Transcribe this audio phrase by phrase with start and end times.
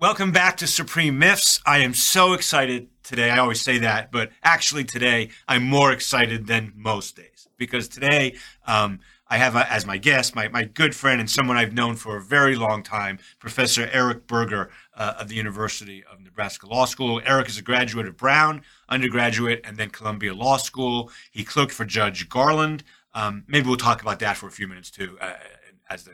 [0.00, 1.60] Welcome back to Supreme Myths.
[1.66, 3.28] I am so excited today.
[3.28, 8.36] I always say that, but actually today I'm more excited than most days because today
[8.66, 11.96] um, I have a, as my guest my, my good friend and someone I've known
[11.96, 16.86] for a very long time, Professor Eric Berger uh, of the University of Nebraska Law
[16.86, 17.20] School.
[17.26, 21.10] Eric is a graduate of Brown, undergraduate, and then Columbia Law School.
[21.30, 22.84] He clerked for Judge Garland.
[23.12, 25.34] Um, maybe we'll talk about that for a few minutes too uh,
[25.90, 26.12] as the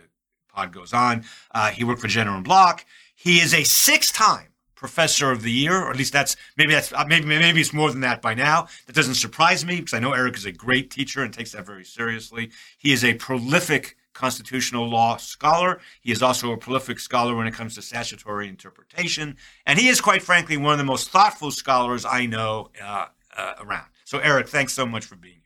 [0.53, 1.25] pod goes on.
[1.55, 2.85] Uh, he worked for Jenner and Block.
[3.17, 7.05] He is a six-time professor of the year, or at least that's maybe that's uh,
[7.09, 8.69] maybe maybe it's more than that by now.
[8.87, 11.67] That doesn't surprise me because I know Eric is a great teacher and takes that
[11.67, 12.51] very seriously.
[12.79, 15.81] He is a prolific constitutional law scholar.
[16.01, 20.01] He is also a prolific scholar when it comes to statutory interpretation, and he is
[20.01, 23.87] quite frankly one of the most thoughtful scholars I know uh, uh, around.
[24.05, 25.46] So, Eric, thanks so much for being here.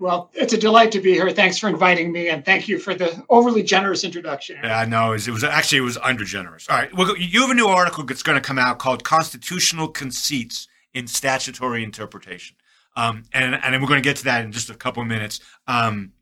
[0.00, 1.28] Well, it's a delight to be here.
[1.30, 4.58] Thanks for inviting me, and thank you for the overly generous introduction.
[4.62, 6.68] Yeah, it was, it was actually it was under generous.
[6.68, 9.88] All right, well, you have a new article that's going to come out called "Constitutional
[9.88, 12.56] Conceits in Statutory Interpretation,"
[12.94, 15.40] um, and and we're going to get to that in just a couple of minutes.
[15.66, 16.12] Um,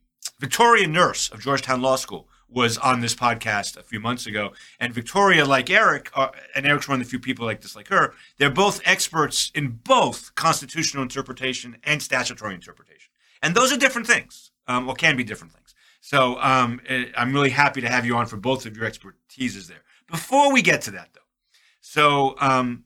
[0.40, 4.94] Victoria Nourse of Georgetown Law School was on this podcast a few months ago, and
[4.94, 8.14] Victoria, like Eric, uh, and Eric's one of the few people like this, like her,
[8.38, 12.95] they're both experts in both constitutional interpretation and statutory interpretation.
[13.46, 15.72] And those are different things, um, or can be different things.
[16.00, 19.68] So um, eh, I'm really happy to have you on for both of your expertises
[19.68, 19.84] there.
[20.10, 21.20] Before we get to that, though,
[21.80, 22.82] so um,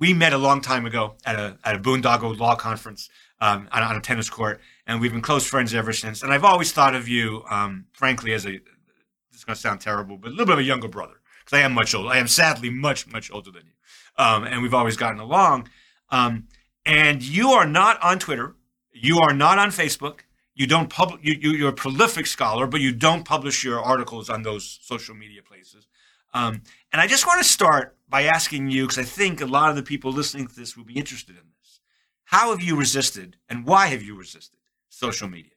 [0.00, 3.08] we met a long time ago at a at a boondoggle law conference
[3.40, 6.24] um, on, on, a tennis court, and we've been close friends ever since.
[6.24, 9.80] And I've always thought of you, um, frankly, as a this is going to sound
[9.80, 12.08] terrible, but a little bit of a younger brother because I am much older.
[12.08, 15.68] I am sadly much much older than you, um, and we've always gotten along.
[16.08, 16.48] Um,
[16.84, 18.56] and you are not on Twitter
[19.00, 20.20] you are not on Facebook.
[20.54, 21.20] You don't publish.
[21.22, 25.14] You, you, are a prolific scholar, but you don't publish your articles on those social
[25.14, 25.88] media places.
[26.34, 29.70] Um, and I just want to start by asking you, because I think a lot
[29.70, 31.80] of the people listening to this will be interested in this.
[32.24, 35.52] How have you resisted, and why have you resisted social media?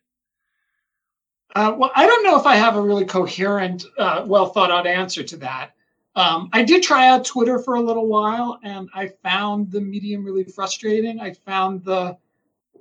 [1.56, 4.88] Uh, well, I don't know if I have a really coherent, uh, well thought out
[4.88, 5.76] answer to that.
[6.16, 10.24] Um, I did try out Twitter for a little while, and I found the medium
[10.24, 11.20] really frustrating.
[11.20, 12.18] I found the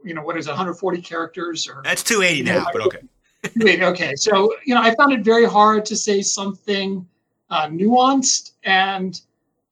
[0.05, 2.99] you know, what is it, 140 characters or that's 280 now, but okay.
[3.57, 4.15] Wait, okay.
[4.15, 7.07] So, you know, I found it very hard to say something
[7.51, 9.21] uh, nuanced and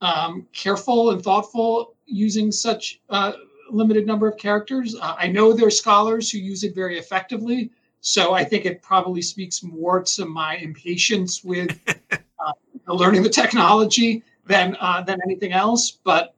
[0.00, 3.32] um, careful and thoughtful using such a uh,
[3.70, 4.96] limited number of characters.
[5.00, 7.70] Uh, I know there are scholars who use it very effectively.
[8.00, 11.78] So I think it probably speaks more to my impatience with
[12.10, 12.52] uh,
[12.88, 15.90] learning the technology than uh, than anything else.
[15.90, 16.34] But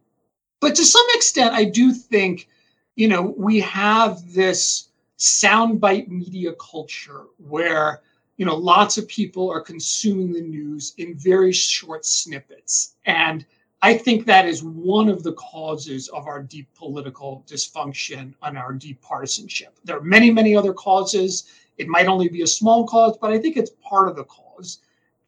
[0.60, 2.48] but to some extent, I do think
[2.97, 4.88] you know, we have this
[5.19, 8.03] soundbite media culture where,
[8.36, 12.94] you know, lots of people are consuming the news in very short snippets.
[13.06, 13.47] And
[13.82, 18.72] I think that is one of the causes of our deep political dysfunction and our
[18.72, 19.78] deep partisanship.
[19.84, 21.44] There are many, many other causes.
[21.78, 24.78] It might only be a small cause, but I think it's part of the cause.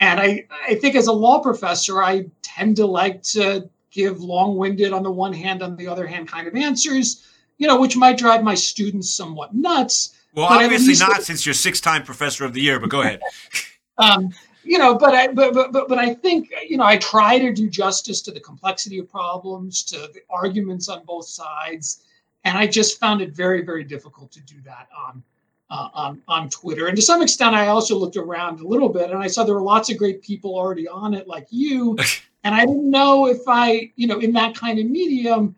[0.00, 4.56] And I, I think as a law professor, I tend to like to give long
[4.56, 7.24] winded on the one hand, on the other hand kind of answers
[7.58, 10.14] you know, which might drive my students somewhat nuts.
[10.34, 12.80] Well, obviously not, since you're six-time professor of the year.
[12.80, 13.20] But go ahead.
[13.98, 14.30] um,
[14.64, 17.52] you know, but I but, but but but I think you know I try to
[17.52, 22.02] do justice to the complexity of problems, to the arguments on both sides,
[22.44, 25.22] and I just found it very very difficult to do that on
[25.70, 26.86] uh, on on Twitter.
[26.86, 29.54] And to some extent, I also looked around a little bit, and I saw there
[29.54, 31.96] were lots of great people already on it, like you.
[32.44, 35.56] and I didn't know if I, you know, in that kind of medium,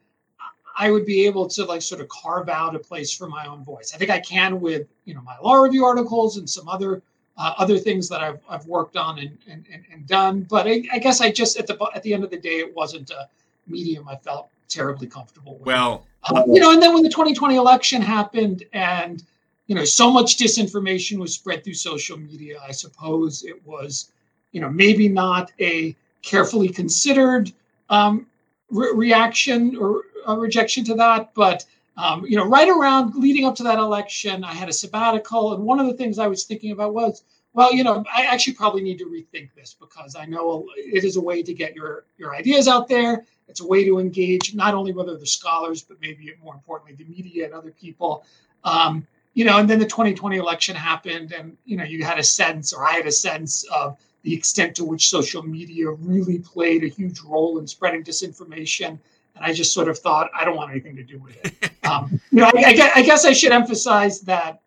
[0.77, 3.65] I would be able to like sort of carve out a place for my own
[3.65, 3.93] voice.
[3.95, 7.03] I think I can with you know my law review articles and some other
[7.39, 10.43] uh, other things that I've, I've worked on and, and, and done.
[10.49, 12.75] But I, I, guess I just at the at the end of the day, it
[12.75, 13.29] wasn't a
[13.67, 15.67] medium I felt terribly comfortable with.
[15.67, 19.23] Well, uh, you know, and then when the 2020 election happened and
[19.67, 24.13] you know so much disinformation was spread through social media, I suppose it was
[24.53, 27.53] you know maybe not a carefully considered
[27.89, 28.27] um,
[28.71, 31.65] re- reaction or a rejection to that, but
[31.97, 35.65] um, you know, right around leading up to that election, I had a sabbatical, and
[35.65, 37.25] one of the things I was thinking about was,
[37.55, 41.17] well, you know, I actually probably need to rethink this because I know it is
[41.17, 43.25] a way to get your your ideas out there.
[43.49, 47.11] It's a way to engage not only whether the scholars, but maybe more importantly, the
[47.11, 48.25] media and other people.
[48.65, 52.23] Um, you know, and then the 2020 election happened, and you know, you had a
[52.23, 53.97] sense, or I had a sense of
[54.27, 58.99] the extent to which social media really played a huge role in spreading disinformation
[59.37, 61.71] and I just sort of thought I don't want anything to do with it.
[61.87, 64.61] Um, you know, I, I, guess I should emphasize that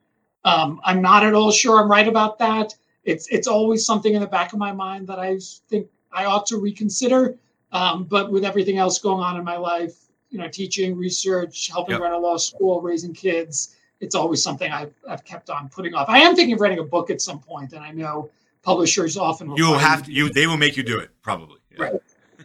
[0.45, 2.73] um, I'm not at all sure I'm right about that.
[3.03, 6.45] It's it's always something in the back of my mind that I think I ought
[6.45, 7.35] to reconsider.
[7.73, 9.97] Um, but with everything else going on in my life,
[10.29, 12.03] you know, teaching, research, helping yep.
[12.03, 16.07] run a law school, raising kids, it's always something I've, I've kept on putting off.
[16.07, 18.29] I am thinking of writing a book at some point, and I know
[18.63, 21.57] publishers often you will have to, you they will make you do it probably.
[21.71, 21.83] Yeah.
[21.83, 22.01] Right.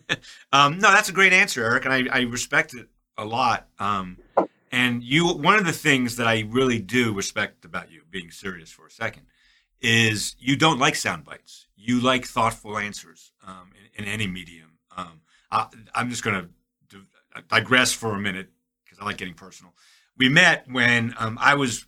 [0.52, 3.68] um, no, that's a great answer, Eric, and I, I respect it a lot.
[3.78, 4.18] Um,
[4.70, 8.70] and you, one of the things that I really do respect about you, being serious
[8.70, 9.22] for a second,
[9.80, 11.68] is you don't like sound bites.
[11.76, 14.78] You like thoughtful answers um, in, in, any medium.
[14.96, 15.20] Um,
[15.50, 16.48] I, am just going
[16.90, 16.98] to
[17.48, 18.48] digress for a minute
[18.84, 19.74] because I like getting personal.
[20.16, 21.86] We met when um, I was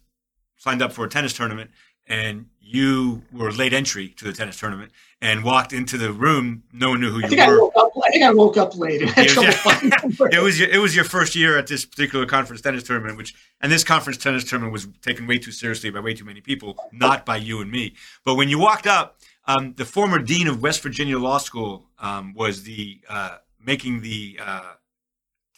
[0.57, 1.71] signed up for a tennis tournament,
[2.07, 6.65] and you were late entry to the tennis tournament and walked into the room.
[6.73, 7.71] No one knew who I you were.
[7.77, 9.03] I, up, I think I woke up late.
[9.03, 12.83] It was, it was your, it was your first year at this particular conference tennis
[12.83, 16.25] tournament, which and this conference tennis tournament was taken way too seriously by way too
[16.25, 17.95] many people, not by you and me.
[18.25, 22.35] But when you walked up, um, the former dean of West Virginia Law School um,
[22.35, 24.73] was the uh, making the uh,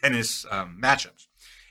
[0.02, 1.26] tennis um, matchups,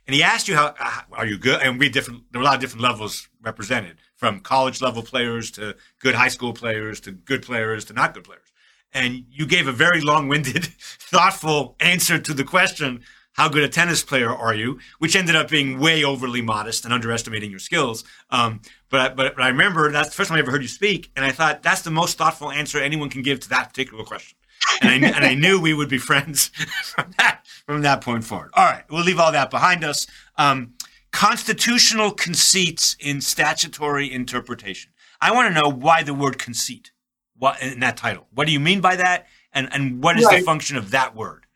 [0.08, 1.62] and he asked you how, how are you good?
[1.62, 2.24] And we different.
[2.32, 6.28] There were a lot of different levels represented from college level players to good high
[6.28, 8.52] school players to good players to not good players.
[8.94, 13.04] And you gave a very long winded, thoughtful answer to the question,
[13.34, 14.80] how good a tennis player are you?
[14.98, 18.04] Which ended up being way overly modest and underestimating your skills.
[18.32, 21.12] Um, but, but, but I remember that's the first time I ever heard you speak.
[21.16, 24.38] And I thought that's the most thoughtful answer anyone can give to that particular question.
[24.82, 26.48] And I, and I knew we would be friends
[26.84, 28.50] from that, from that point forward.
[28.56, 28.84] All right.
[28.90, 30.08] We'll leave all that behind us.
[30.36, 30.74] Um,
[31.18, 34.92] constitutional conceits in statutory interpretation.
[35.20, 36.92] I want to know why the word conceit
[37.40, 38.28] what, in that title.
[38.36, 39.26] What do you mean by that?
[39.52, 40.38] And, and what is right.
[40.38, 41.48] the function of that word?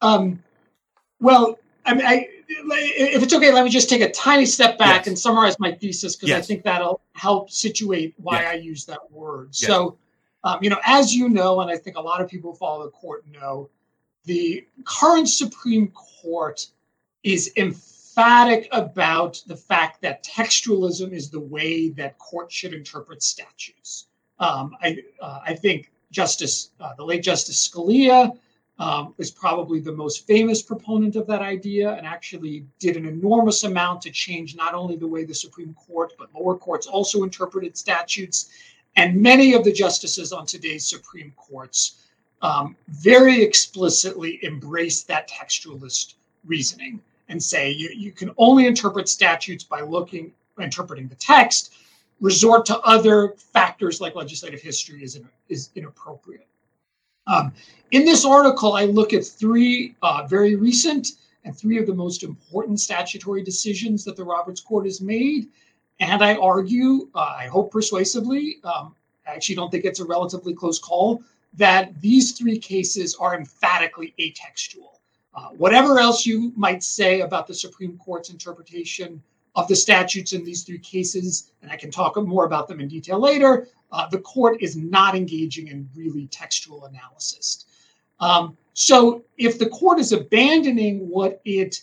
[0.00, 0.42] Um,
[1.20, 5.02] well, I mean, I, if it's okay, let me just take a tiny step back
[5.02, 5.06] yes.
[5.06, 6.42] and summarize my thesis because yes.
[6.42, 8.50] I think that'll help situate why yes.
[8.50, 9.54] I use that word.
[9.54, 9.96] So,
[10.42, 12.82] um, you know, as you know, and I think a lot of people who follow
[12.82, 13.70] the court know,
[14.24, 16.66] the current Supreme Court
[17.22, 24.06] is emphatic about the fact that textualism is the way that courts should interpret statutes.
[24.38, 28.36] Um, I, uh, I think Justice, uh, the late Justice Scalia,
[28.78, 33.62] um, is probably the most famous proponent of that idea and actually did an enormous
[33.62, 37.76] amount to change not only the way the Supreme Court, but lower courts also interpreted
[37.76, 38.50] statutes.
[38.96, 42.00] And many of the justices on today's Supreme Courts
[42.42, 46.14] um, very explicitly embrace that textualist
[46.44, 51.74] reasoning and say you, you can only interpret statutes by looking interpreting the text.
[52.20, 56.46] Resort to other factors like legislative history is, in, is inappropriate.
[57.26, 57.52] Um,
[57.90, 61.12] in this article i look at three uh, very recent
[61.44, 65.48] and three of the most important statutory decisions that the roberts court has made.
[66.00, 68.94] And i argue uh, i hope persuasively um,
[69.26, 71.22] i actually don't think it's a relatively close call
[71.54, 74.93] that these three cases are emphatically atextual
[75.34, 79.22] uh, whatever else you might say about the Supreme Court's interpretation
[79.56, 82.88] of the statutes in these three cases, and I can talk more about them in
[82.88, 87.66] detail later, uh, the court is not engaging in really textual analysis.
[88.20, 91.82] Um, so if the court is abandoning what it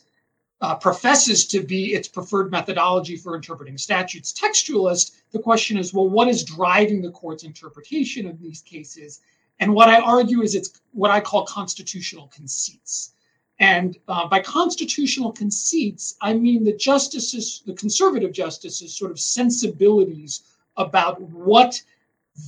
[0.60, 6.08] uh, professes to be its preferred methodology for interpreting statutes, textualist, the question is well,
[6.08, 9.22] what is driving the court's interpretation of these cases?
[9.60, 13.14] And what I argue is it's what I call constitutional conceits.
[13.62, 20.42] And uh, by constitutional conceits, I mean the justices, the conservative justices, sort of sensibilities
[20.78, 21.80] about what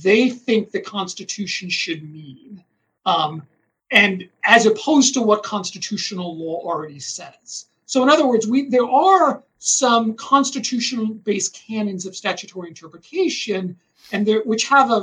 [0.02, 2.64] they think the Constitution should mean,
[3.06, 3.46] um,
[3.92, 7.66] and as opposed to what constitutional law already says.
[7.86, 13.76] So, in other words, we there are some constitutional-based canons of statutory interpretation,
[14.10, 15.00] and there which have a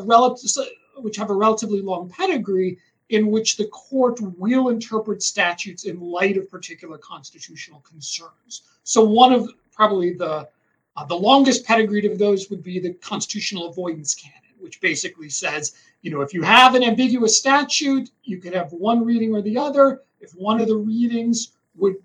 [0.98, 2.80] which have a relatively long pedigree,
[3.12, 8.64] in which the court will interpret statutes in light of particular constitutional concerns.
[8.84, 10.48] So one of probably the
[10.98, 15.74] uh, the longest pedigree of those would be the constitutional avoidance canon, which basically says,
[16.02, 19.58] you know, if you have an ambiguous statute, you could have one reading or the
[19.58, 20.02] other.
[20.20, 21.96] If one of the readings would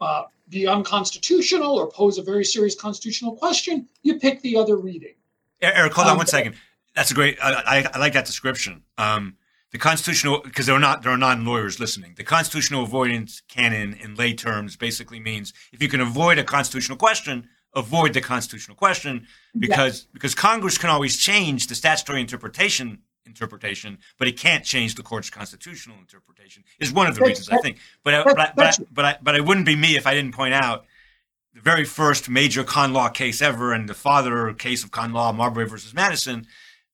[0.00, 5.14] uh, be unconstitutional or pose a very serious constitutional question, you pick the other reading.
[5.60, 6.56] Eric, hold on um, one second.
[6.96, 7.38] That's a great.
[7.42, 8.82] I, I, I like that description.
[8.98, 9.36] Um,
[9.72, 12.14] the constitutional because there are not there are non lawyers listening.
[12.16, 16.98] The constitutional avoidance canon in lay terms basically means if you can avoid a constitutional
[16.98, 19.26] question, avoid the constitutional question
[19.58, 25.02] because because Congress can always change the statutory interpretation interpretation, but it can't change the
[25.02, 26.64] court's constitutional interpretation.
[26.78, 27.78] Is one of the reasons I think.
[28.04, 30.14] But I, but I, but I, but I, but I wouldn't be me if I
[30.14, 30.84] didn't point out
[31.54, 35.32] the very first major con law case ever and the father case of con law,
[35.32, 36.46] Marbury versus Madison.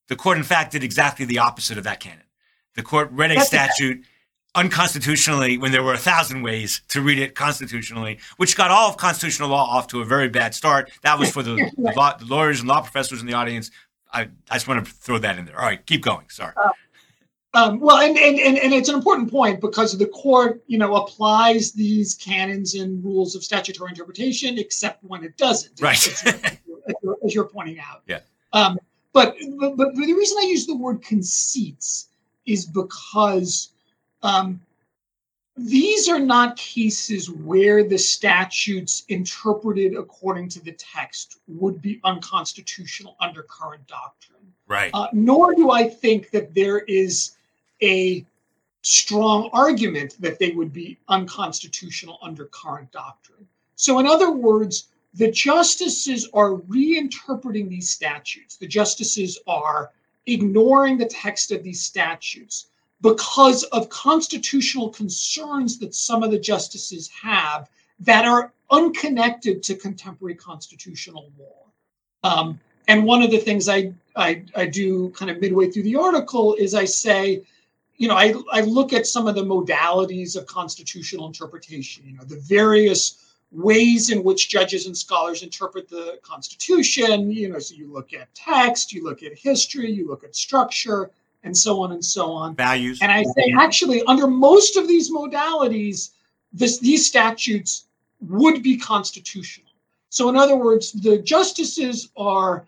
[0.07, 2.23] The court, in fact, did exactly the opposite of that canon
[2.79, 4.05] the court read a statute,
[4.55, 8.95] unconstitutionally when there were a thousand ways to read it constitutionally, which got all of
[8.95, 10.89] constitutional law off to a very bad start.
[11.01, 13.69] That was for the, the, law, the lawyers and law professors in the audience.
[14.13, 15.59] I, I just want to throw that in there.
[15.59, 16.29] All right, keep going.
[16.29, 16.53] Sorry.
[16.55, 16.69] Uh,
[17.53, 20.95] um, well, and, and, and, and it's an important point because the court, you know,
[20.95, 25.81] applies these canons and rules of statutory interpretation, except when it doesn't.
[25.81, 25.97] Right.
[25.97, 28.03] As you're, as you're, as you're pointing out.
[28.07, 28.19] Yeah.
[28.53, 28.79] Um,
[29.11, 32.08] but, but, but the reason I use the word conceits
[32.49, 33.69] is because
[34.23, 34.59] um,
[35.55, 43.15] these are not cases where the statutes interpreted according to the text would be unconstitutional
[43.19, 44.53] under current doctrine.
[44.67, 44.91] Right.
[44.93, 47.37] Uh, nor do I think that there is
[47.81, 48.25] a
[48.81, 53.47] strong argument that they would be unconstitutional under current doctrine.
[53.75, 58.57] So, in other words, the justices are reinterpreting these statutes.
[58.57, 59.91] The justices are
[60.33, 62.67] ignoring the text of these statutes
[63.01, 67.69] because of constitutional concerns that some of the justices have
[67.99, 71.65] that are unconnected to contemporary constitutional law.
[72.23, 75.95] Um, and one of the things I, I, I do kind of midway through the
[75.95, 77.43] article is I say,
[77.97, 82.23] you know, I, I look at some of the modalities of constitutional interpretation, you know,
[82.23, 87.31] the various ways in which judges and scholars interpret the Constitution.
[87.31, 91.11] You know, so you look at text, you look at history, you look at structure,
[91.43, 92.55] and so on and so on.
[92.55, 92.99] Values.
[93.01, 96.11] And I say, actually, under most of these modalities,
[96.53, 97.85] this, these statutes
[98.21, 99.69] would be constitutional.
[100.09, 102.65] So, in other words, the justices are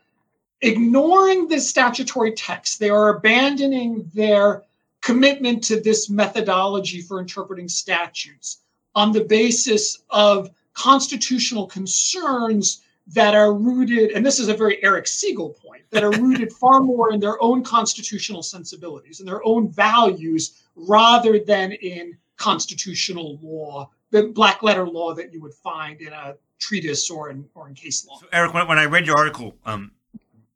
[0.61, 2.79] ignoring the statutory text.
[2.79, 4.63] They are abandoning their
[5.01, 8.59] commitment to this methodology for interpreting statutes
[8.93, 15.05] on the basis of constitutional concerns that are rooted, and this is a very Eric
[15.05, 19.69] Segall point, that are rooted far more in their own constitutional sensibilities and their own
[19.69, 26.13] values rather than in constitutional law, the black letter law that you would find in
[26.13, 28.17] a treatise or in or in case law.
[28.19, 29.91] So Eric, when, when I read your article um,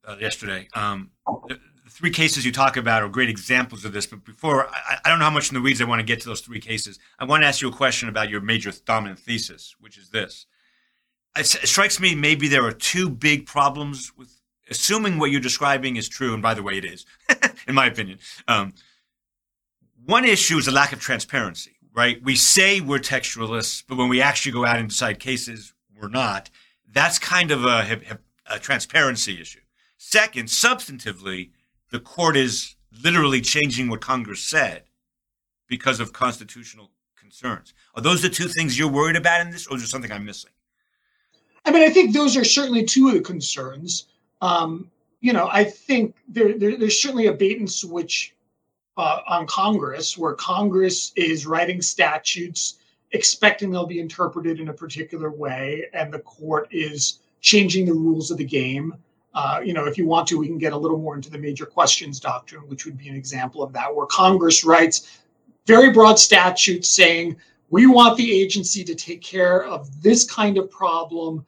[0.05, 1.11] uh, yesterday, um,
[1.85, 4.05] the, three cases you talk about are great examples of this.
[4.05, 6.19] But before, I, I, don't know how much in the weeds I want to get
[6.21, 6.99] to those three cases.
[7.17, 10.45] I want to ask you a question about your major dominant thesis, which is this:
[11.37, 16.09] it strikes me maybe there are two big problems with assuming what you're describing is
[16.09, 16.33] true.
[16.33, 17.05] And by the way, it is,
[17.67, 18.19] in my opinion.
[18.47, 18.73] Um,
[20.05, 22.21] one issue is a lack of transparency, right?
[22.23, 26.49] We say we're textualists, but when we actually go out and decide cases, we're not.
[26.91, 29.61] That's kind of a, a transparency issue.
[29.97, 31.51] Second, substantively,
[31.95, 32.75] the court is
[33.05, 34.83] literally changing what Congress said
[35.69, 37.73] because of constitutional concerns.
[37.95, 40.25] Are those the two things you're worried about in this, or is there something I'm
[40.25, 40.51] missing?
[41.63, 44.07] I mean, I think those are certainly two of the concerns.
[44.41, 48.35] Um, you know, I think there, there, there's certainly a bait and switch
[48.97, 52.79] uh, on Congress where Congress is writing statutes
[53.13, 58.31] expecting they'll be interpreted in a particular way, and the court is changing the rules
[58.31, 58.95] of the game.
[59.35, 61.37] Uh, you know, if you want to, we can get a little more into the
[61.37, 65.19] major questions doctrine, which would be an example of that, where Congress writes
[65.67, 67.35] very broad statutes saying
[67.69, 71.45] we want the agency to take care of this kind of problem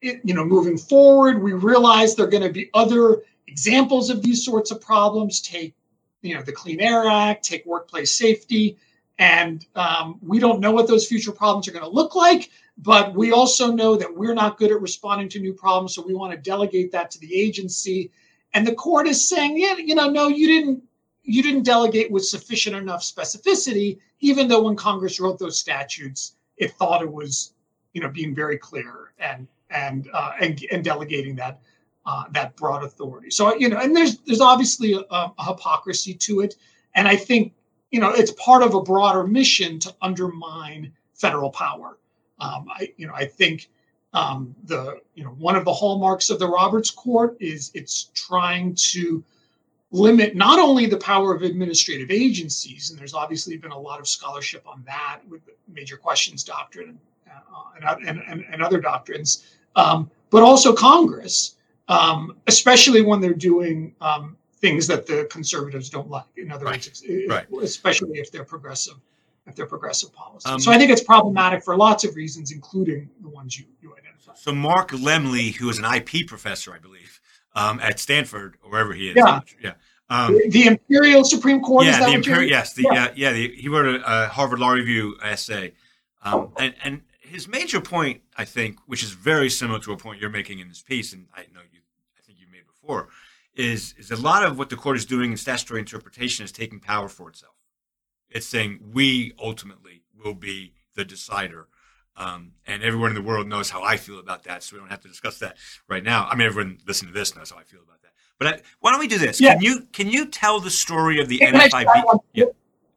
[0.00, 4.22] it, you know, moving forward, we realize there are going to be other examples of
[4.22, 5.40] these sorts of problems.
[5.40, 5.74] Take,
[6.22, 8.78] you know, the Clean Air Act, take workplace safety,
[9.18, 12.50] and um, we don't know what those future problems are going to look like.
[12.80, 16.14] But we also know that we're not good at responding to new problems, so we
[16.14, 18.12] want to delegate that to the agency.
[18.54, 20.82] And the court is saying, yeah, you know, no, you didn't
[21.24, 26.72] you didn't delegate with sufficient enough specificity, even though when Congress wrote those statutes, it
[26.72, 27.52] thought it was,
[27.92, 31.60] you know, being very clear and and uh, and, and delegating that
[32.06, 33.30] uh, that broad authority.
[33.30, 36.54] So you know, and there's there's obviously a, a, hypocrisy to it,
[36.94, 37.54] and I think
[37.90, 41.98] you know it's part of a broader mission to undermine federal power.
[42.40, 43.68] Um, I you know I think
[44.12, 48.74] um, the you know one of the hallmarks of the Roberts Court is it's trying
[48.92, 49.22] to
[49.90, 54.08] limit not only the power of administrative agencies, and there's obviously been a lot of
[54.08, 60.10] scholarship on that with the major questions doctrine uh, and, and, and, other doctrines, um,
[60.30, 61.56] but also Congress,
[61.88, 66.24] um, especially when they're doing um, things that the conservatives don't like.
[66.36, 66.74] In other right.
[66.74, 67.46] words, right.
[67.62, 68.96] especially if they're progressive,
[69.48, 70.50] if they're progressive policies.
[70.50, 73.94] Um, so I think it's problematic for lots of reasons, including the ones you, you
[73.96, 74.38] identified.
[74.38, 77.20] So Mark Lemley, who is an IP professor, I believe,
[77.54, 79.72] um, at Stanford or wherever he is, yeah, yeah.
[80.10, 81.84] Um, the, the, Imperial Supreme Court.
[81.84, 82.48] Yeah, the Imperial.
[82.48, 83.32] Yes, the, yeah, uh, yeah.
[83.32, 85.74] The, he wrote a, a, Harvard Law Review essay,
[86.22, 90.18] um, and and his major point, I think, which is very similar to a point
[90.18, 91.80] you're making in this piece, and I know you,
[92.16, 93.08] I think you made before,
[93.54, 96.80] is is a lot of what the court is doing in statutory interpretation is taking
[96.80, 97.57] power for itself.
[98.30, 101.68] It's saying we ultimately will be the decider.
[102.16, 104.90] Um, and everyone in the world knows how I feel about that, so we don't
[104.90, 105.56] have to discuss that
[105.88, 106.26] right now.
[106.28, 108.10] I mean, everyone listening to this knows how I feel about that.
[108.38, 109.40] But I, why don't we do this?
[109.40, 109.54] Yeah.
[109.54, 112.20] Can you can you tell the story of the can NFIB?
[112.32, 112.46] Yeah.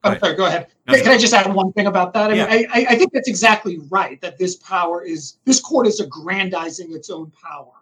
[0.03, 0.67] Oh, sorry, go ahead.
[0.87, 2.31] No, Can I just add one thing about that?
[2.31, 2.67] I mean.
[2.73, 4.19] I, I think that's exactly right.
[4.21, 7.73] That this power is this court is aggrandizing its own power.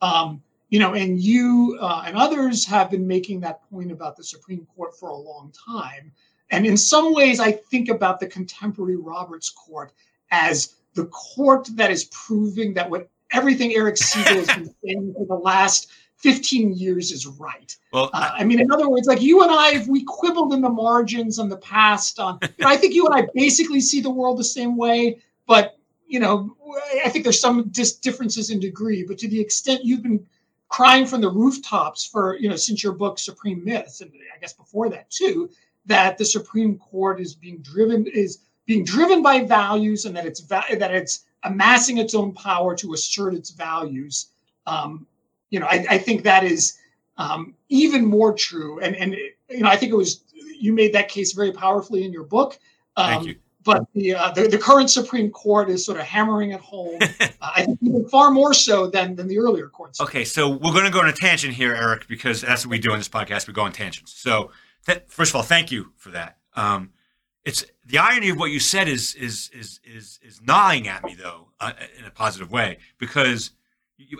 [0.00, 0.40] Um,
[0.70, 4.66] you know, and you uh, and others have been making that point about the Supreme
[4.76, 6.12] Court for a long time.
[6.50, 9.92] And in some ways, I think about the contemporary Roberts Court
[10.30, 15.26] as the court that is proving that what everything Eric Segall has been saying for
[15.26, 17.76] the last 15 years is right.
[17.92, 20.60] Well, uh, I mean, in other words, like you and I, if we quibbled in
[20.60, 22.18] the margins on the past.
[22.18, 25.18] On, you know, I think you and I basically see the world the same way,
[25.46, 25.78] but
[26.08, 26.56] you know,
[27.04, 29.04] I think there's some dis- differences in degree.
[29.04, 30.26] But to the extent you've been
[30.68, 34.54] crying from the rooftops for you know since your book Supreme Myths, and I guess
[34.54, 35.50] before that too,
[35.88, 40.40] that the Supreme Court is being driven is being driven by values, and that it's
[40.42, 44.28] that it's amassing its own power to assert its values.
[44.66, 45.06] Um,
[45.50, 46.78] you know, I, I think that is
[47.16, 48.78] um, even more true.
[48.80, 49.16] And and
[49.50, 50.22] you know, I think it was
[50.60, 52.58] you made that case very powerfully in your book.
[52.96, 53.34] Um, Thank you.
[53.64, 56.98] But the, uh, the, the current Supreme Court is sort of hammering it home.
[57.02, 60.00] uh, I think even far more so than than the earlier courts.
[60.00, 62.78] Okay, so we're going to go on a tangent here, Eric, because that's what we
[62.78, 63.46] do on this podcast.
[63.46, 64.14] We go on tangents.
[64.14, 64.52] So
[64.88, 66.38] th- first of all, thank you for that.
[66.54, 66.90] Um,
[67.44, 71.14] it's the irony of what you said is is is is is gnawing at me
[71.14, 73.52] though uh, in a positive way because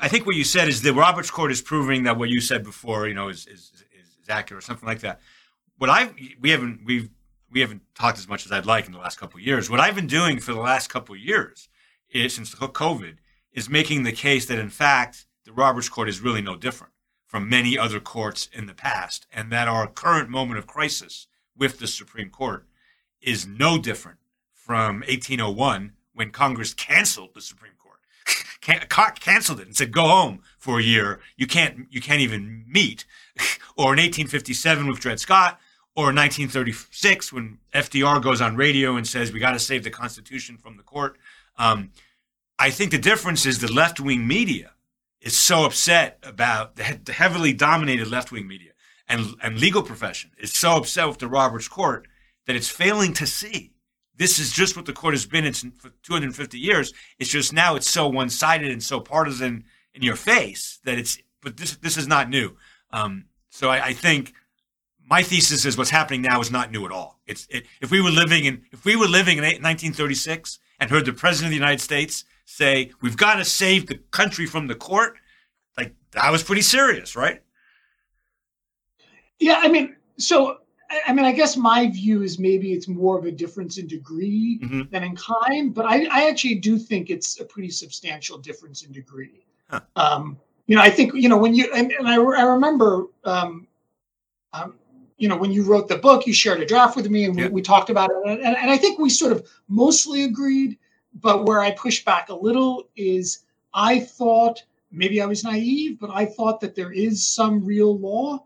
[0.00, 2.64] I think what you said is the Roberts Court is proving that what you said
[2.64, 5.20] before, you know, is is, is, is accurate or something like that.
[5.78, 6.10] What I
[6.40, 7.10] we haven't we've
[7.50, 9.68] we haven't talked as much as I'd like in the last couple of years.
[9.68, 11.68] What I've been doing for the last couple of years
[12.10, 13.16] is since the COVID
[13.52, 16.92] is making the case that in fact the Roberts Court is really no different
[17.28, 21.78] from many other courts in the past, and that our current moment of crisis with
[21.78, 22.66] the Supreme Court
[23.20, 24.18] is no different
[24.54, 28.00] from 1801 when Congress canceled the Supreme Court,
[28.60, 28.86] can-
[29.20, 31.20] canceled it and said, "Go home for a year.
[31.36, 33.04] You can't you can't even meet."
[33.76, 35.60] or in 1857 with Dred Scott,
[35.94, 39.90] or in 1936 when FDR goes on radio and says, "We got to save the
[39.90, 41.18] Constitution from the court."
[41.58, 41.90] Um,
[42.58, 44.72] I think the difference is the left wing media
[45.20, 48.72] is so upset about the, heavily dominated left wing media
[49.08, 52.06] and and legal profession is so upset with the Roberts Court
[52.46, 53.72] that it's failing to see
[54.18, 56.92] this is just what the court has been it's for 250 years.
[57.18, 61.18] It's just now it's so one sided and so partisan in your face that it's.
[61.40, 62.56] But this this is not new.
[62.90, 64.34] Um, so I, I, think
[65.08, 67.20] my thesis is what's happening now is not new at all.
[67.26, 71.04] It's it, if we were living in if we were living in 1936 and heard
[71.04, 74.74] the president of the United States say we've got to save the country from the
[74.74, 75.16] court,
[75.76, 77.42] like that was pretty serious, right?
[79.38, 80.58] Yeah, I mean, so
[81.06, 84.58] I mean, I guess my view is maybe it's more of a difference in degree
[84.62, 84.82] mm-hmm.
[84.90, 88.92] than in kind, but I, I, actually do think it's a pretty substantial difference in
[88.92, 89.44] degree.
[89.68, 89.80] Huh.
[89.96, 93.66] Um, you know, I think you know when you and, and I, I remember, um,
[94.54, 94.76] um,
[95.18, 97.48] you know, when you wrote the book, you shared a draft with me, and we,
[97.48, 100.78] we talked about it, and, and, I think we sort of mostly agreed.
[101.14, 103.40] But where I push back a little is
[103.74, 108.44] I thought maybe I was naive, but I thought that there is some real law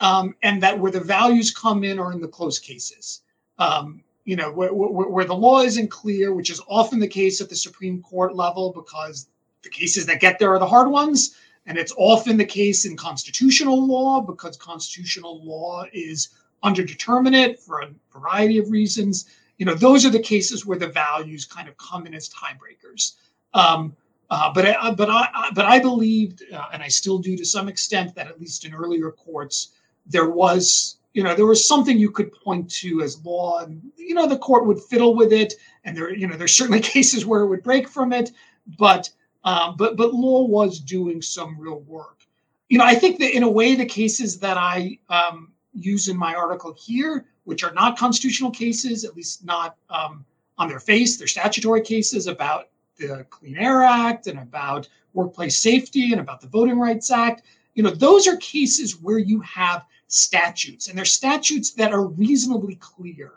[0.00, 3.22] um, and that where the values come in are in the close cases.
[3.58, 7.40] Um, you know, where, where, where, the law isn't clear, which is often the case
[7.40, 9.28] at the Supreme Court level, because
[9.62, 11.36] the cases that get there are the hard ones.
[11.66, 16.30] And it's often the case in constitutional law because constitutional law is
[16.62, 19.26] underdeterminate for a variety of reasons.
[19.58, 23.12] You know, those are the cases where the values kind of come in as tiebreakers.
[23.54, 23.96] Um,
[24.30, 27.68] uh, but I, but I, but I believed, uh, and I still do to some
[27.68, 29.72] extent, that at least in earlier courts,
[30.06, 34.14] there was you know there was something you could point to as law and you
[34.14, 37.42] know the court would fiddle with it and there you know there's certainly cases where
[37.42, 38.32] it would break from it
[38.78, 39.08] but
[39.44, 42.26] um, but but law was doing some real work
[42.68, 46.16] you know i think that in a way the cases that i um, use in
[46.16, 50.24] my article here which are not constitutional cases at least not um,
[50.58, 56.12] on their face they're statutory cases about the clean air act and about workplace safety
[56.12, 57.42] and about the voting rights act
[57.74, 62.76] you know those are cases where you have statutes, and they're statutes that are reasonably
[62.76, 63.32] clear.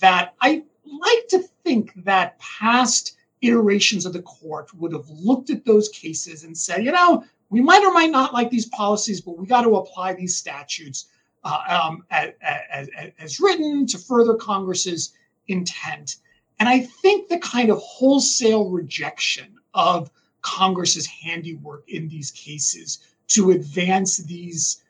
[0.00, 5.64] That I like to think that past iterations of the court would have looked at
[5.64, 9.36] those cases and said, you know, we might or might not like these policies, but
[9.36, 11.06] we got to apply these statutes
[11.44, 15.12] um, as, as, as written to further Congress's
[15.48, 16.16] intent.
[16.58, 20.10] And I think the kind of wholesale rejection of
[20.42, 24.82] Congress's handiwork in these cases to advance these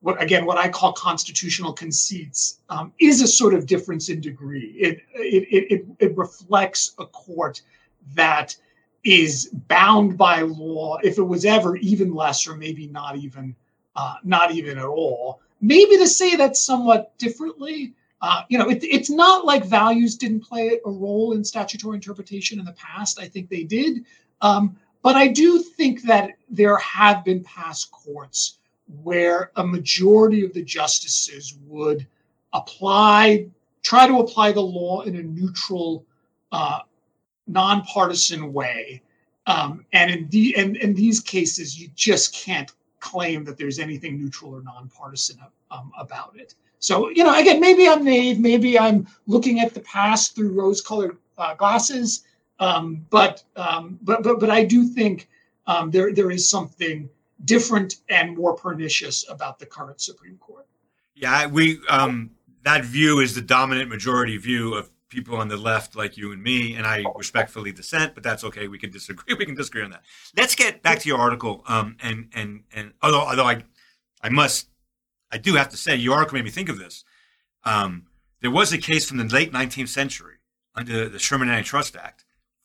[0.00, 4.74] what again what I call constitutional conceits um, is a sort of difference in degree.
[4.76, 7.62] It, it it it reflects a court
[8.14, 8.56] that
[9.04, 10.98] is bound by law.
[11.04, 13.54] If it was ever even less, or maybe not even
[13.94, 15.40] uh, not even at all.
[15.62, 17.94] Maybe to say that somewhat differently.
[18.20, 22.58] Uh, you know, it, it's not like values didn't play a role in statutory interpretation
[22.58, 23.18] in the past.
[23.20, 24.04] I think they did.
[24.42, 28.58] Um, but I do think that there have been past courts
[29.02, 32.06] where a majority of the justices would
[32.52, 33.46] apply,
[33.82, 36.04] try to apply the law in a neutral,
[36.50, 36.80] uh,
[37.46, 39.02] nonpartisan way.
[39.46, 42.72] Um, and in the in, in these cases, you just can't
[43.02, 45.38] claim that there's anything neutral or nonpartisan
[45.70, 46.54] um, about it.
[46.78, 51.16] So, you know, again, maybe I'm naive, maybe I'm looking at the past through rose-colored
[51.36, 52.24] uh, glasses,
[52.58, 55.28] um, but, um, but but but I do think
[55.66, 57.08] um, there there is something
[57.44, 60.66] different and more pernicious about the current Supreme Court.
[61.14, 62.30] Yeah, we um,
[62.64, 66.42] that view is the dominant majority view of people on the left like you and
[66.42, 68.66] me, and I respectfully dissent, but that's okay.
[68.66, 69.34] We can disagree.
[69.38, 70.02] We can disagree on that.
[70.36, 71.62] Let's get back to your article.
[71.66, 73.62] Um, and and and although although I
[74.22, 74.68] I must
[75.30, 77.04] I do have to say your article made me think of this.
[77.64, 78.06] Um,
[78.40, 80.36] there was a case from the late 19th century
[80.74, 82.24] under the Sherman Antitrust Act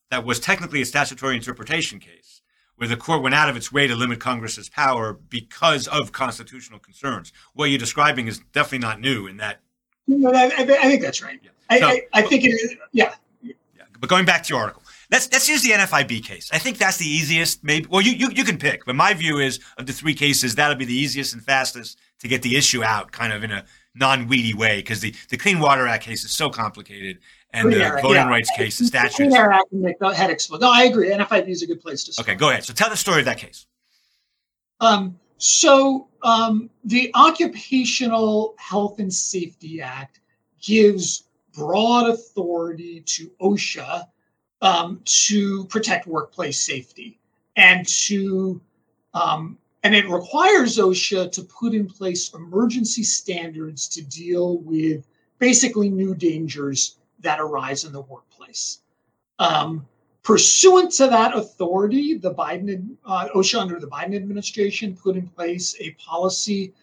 [0.10, 2.42] that was technically a statutory interpretation case
[2.78, 6.80] where the court went out of its way to limit Congress's power because of constitutional
[6.80, 7.34] concerns.
[7.54, 9.62] What you're describing is definitely not new in that.
[10.10, 11.40] I, I think that's right.
[11.44, 11.50] Yeah.
[11.70, 12.76] I, so, I, I, think it is.
[12.92, 13.14] Yeah.
[13.42, 13.54] yeah.
[14.00, 16.50] But going back to your article, let's let's use the NFIB case.
[16.54, 17.64] I think that's the easiest.
[17.64, 17.88] Maybe.
[17.90, 20.78] Well, you you, you can pick, but my view is of the three cases, that'll
[20.78, 24.54] be the easiest and fastest to get the issue out, kind of in a non-weedy
[24.54, 27.20] way, because the the Clean Water Act case is so complicated,
[27.52, 28.30] and the voting yeah.
[28.30, 29.16] rights case, the statutes.
[29.16, 30.62] Clean Air Act make the head explode.
[30.62, 31.10] No, I agree.
[31.10, 32.28] NFIB is a good place to start.
[32.28, 32.64] Okay, go ahead.
[32.64, 33.66] So tell the story of that case.
[34.80, 40.20] Um, so um, the Occupational Health and Safety Act
[40.62, 41.27] gives
[41.58, 44.08] broad authority to OSHA
[44.62, 47.20] um, to protect workplace safety
[47.56, 48.62] and to
[49.14, 55.08] um, and it requires OSHA to put in place emergency standards to deal with
[55.40, 58.80] basically new dangers that arise in the workplace.
[59.40, 59.88] Um,
[60.24, 65.76] pursuant to that authority, the Biden uh, OSHA under the Biden administration put in place
[65.80, 66.74] a policy,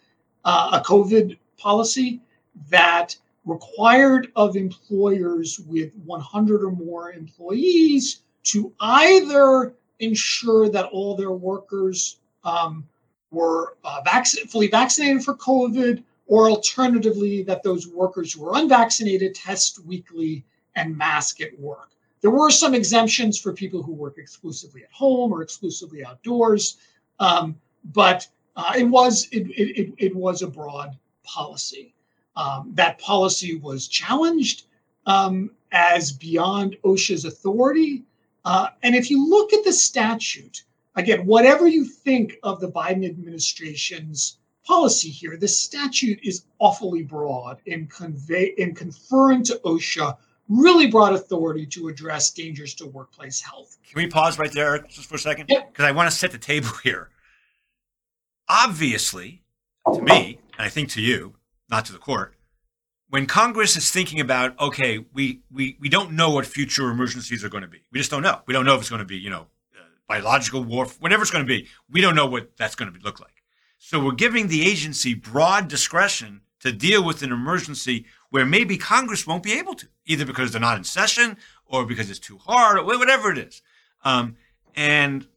[0.43, 2.21] uh, a COVID policy
[2.69, 11.31] that required of employers with 100 or more employees to either ensure that all their
[11.31, 12.87] workers um,
[13.31, 19.35] were uh, vac- fully vaccinated for COVID, or alternatively, that those workers who were unvaccinated
[19.35, 20.43] test weekly
[20.75, 21.91] and mask at work.
[22.21, 26.77] There were some exemptions for people who work exclusively at home or exclusively outdoors,
[27.19, 31.94] um, but uh, it was it, it, it was a broad policy.
[32.35, 34.65] Um, that policy was challenged
[35.05, 38.03] um, as beyond OSHA's authority.
[38.43, 40.63] Uh, and if you look at the statute,
[40.95, 47.59] again, whatever you think of the Biden administration's policy here, the statute is awfully broad
[47.65, 50.17] in convey in conferring to OSHA
[50.49, 53.77] really broad authority to address dangers to workplace health.
[53.89, 55.47] Can we pause right there just for a second?
[55.47, 55.87] Because yep.
[55.87, 57.09] I want to set the table here.
[58.47, 59.41] Obviously,
[59.91, 61.33] to me, and I think to you,
[61.69, 62.35] not to the court.
[63.09, 67.49] When Congress is thinking about, okay, we, we, we don't know what future emergencies are
[67.49, 67.83] going to be.
[67.91, 68.41] We just don't know.
[68.45, 71.31] We don't know if it's going to be, you know, uh, biological war, whatever it's
[71.31, 71.67] going to be.
[71.89, 73.43] We don't know what that's going to look like.
[73.77, 79.27] So we're giving the agency broad discretion to deal with an emergency where maybe Congress
[79.27, 82.79] won't be able to, either because they're not in session or because it's too hard
[82.79, 83.61] or whatever it is.
[84.03, 84.35] Um,
[84.75, 85.27] and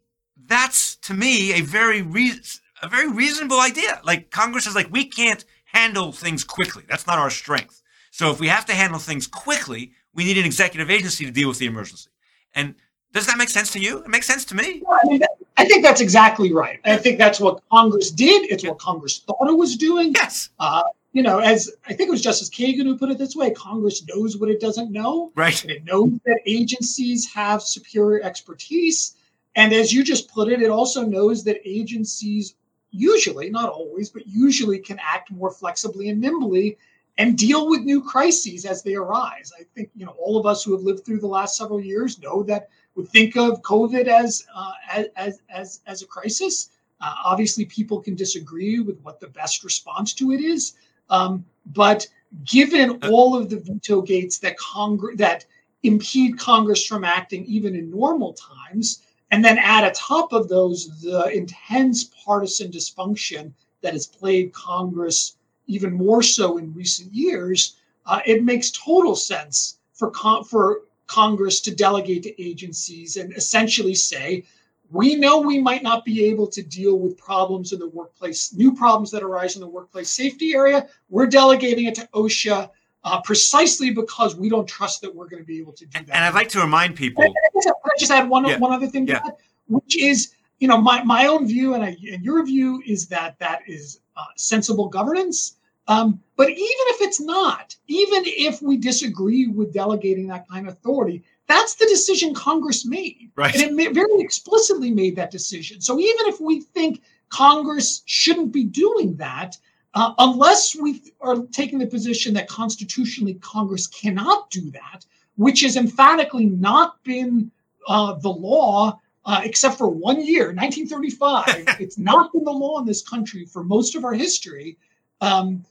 [0.46, 2.40] that's to me a very re-
[2.82, 4.00] a very reasonable idea.
[4.04, 6.85] Like Congress is like, we can't handle things quickly.
[6.88, 7.83] That's not our strength.
[8.11, 11.48] So if we have to handle things quickly, we need an executive agency to deal
[11.48, 12.11] with the emergency.
[12.54, 12.74] And
[13.12, 13.98] does that make sense to you?
[13.98, 14.83] It makes sense to me.
[14.85, 15.22] Well, I, mean,
[15.57, 16.81] I, think that's exactly right.
[16.85, 18.50] I think that's what Congress did.
[18.50, 20.12] It's what Congress thought it was doing.
[20.14, 20.50] Yes.
[20.59, 23.50] Uh, you know, as I think it was Justice Kagan who put it this way
[23.50, 25.33] Congress knows what it doesn't know.
[25.35, 25.61] Right.
[25.62, 29.14] And it knows that agencies have superior expertise.
[29.54, 32.54] And as you just put it, it also knows that agencies
[32.90, 36.79] usually, not always, but usually can act more flexibly and nimbly
[37.18, 39.53] and deal with new crises as they arise.
[39.59, 42.20] I think you know all of us who have lived through the last several years
[42.20, 44.72] know that we think of COVID as uh,
[45.16, 46.70] as as as a crisis.
[47.01, 50.74] Uh, obviously, people can disagree with what the best response to it is,
[51.11, 52.07] um, but
[52.44, 55.44] given uh, all of the veto gates that Congress that
[55.83, 61.30] impede Congress from acting even in normal times, and then add atop of those the
[61.30, 65.36] intense partisan dysfunction that has plagued Congress
[65.66, 71.60] even more so in recent years, uh, it makes total sense for con- for Congress
[71.60, 74.44] to delegate to agencies and essentially say,
[74.90, 78.74] we know we might not be able to deal with problems in the workplace, new
[78.74, 80.88] problems that arise in the workplace safety area.
[81.10, 82.70] We're delegating it to OSHA
[83.08, 86.14] uh, precisely because we don't trust that we're going to be able to do that.
[86.14, 87.24] And I'd like to remind people.
[87.24, 88.58] I just add one, yeah.
[88.58, 89.20] one other thing to yeah.
[89.24, 93.06] that, which is, you know, my, my own view and, I, and your view is
[93.08, 95.56] that that is uh, sensible governance.
[95.88, 100.74] Um, but even if it's not, even if we disagree with delegating that kind of
[100.74, 103.30] authority, that's the decision Congress made.
[103.36, 103.54] Right.
[103.54, 105.80] And it very explicitly made that decision.
[105.80, 109.56] So even if we think Congress shouldn't be doing that,
[109.94, 115.77] uh, unless we are taking the position that constitutionally Congress cannot do that, which has
[115.77, 117.51] emphatically not been
[117.88, 118.98] uh, the law
[119.29, 121.44] uh, except for one year, 1935.
[121.81, 124.79] it's not been the law in this country for most of our history.
[125.20, 125.64] Um,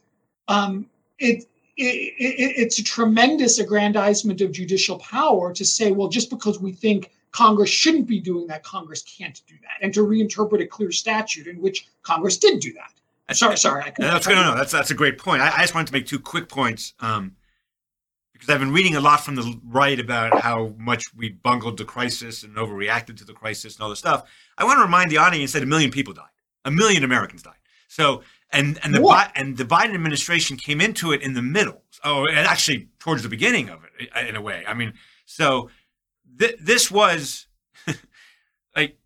[0.46, 0.86] um,
[1.18, 1.44] it,
[1.76, 6.70] it, it, it's a tremendous aggrandizement of judicial power to say, well, just because we
[6.70, 10.92] think Congress shouldn't be doing that, Congress can't do that, and to reinterpret a clear
[10.92, 12.92] statute in which Congress did do that.
[13.32, 13.84] Sorry, sorry.
[13.84, 14.36] I that's good.
[14.36, 15.42] No, no, that's that's a great point.
[15.42, 17.36] I, I just wanted to make two quick points um,
[18.32, 21.84] because I've been reading a lot from the right about how much we bungled the
[21.84, 24.28] crisis and overreacted to the crisis and all this stuff.
[24.56, 26.30] I want to remind the audience that a million people died,
[26.64, 27.54] a million Americans died.
[27.88, 31.82] So and and the Bi- and the Biden administration came into it in the middle.
[32.04, 34.64] Oh, and actually towards the beginning of it, in a way.
[34.66, 34.94] I mean,
[35.26, 35.70] so
[36.38, 37.46] th- this was
[38.76, 38.98] like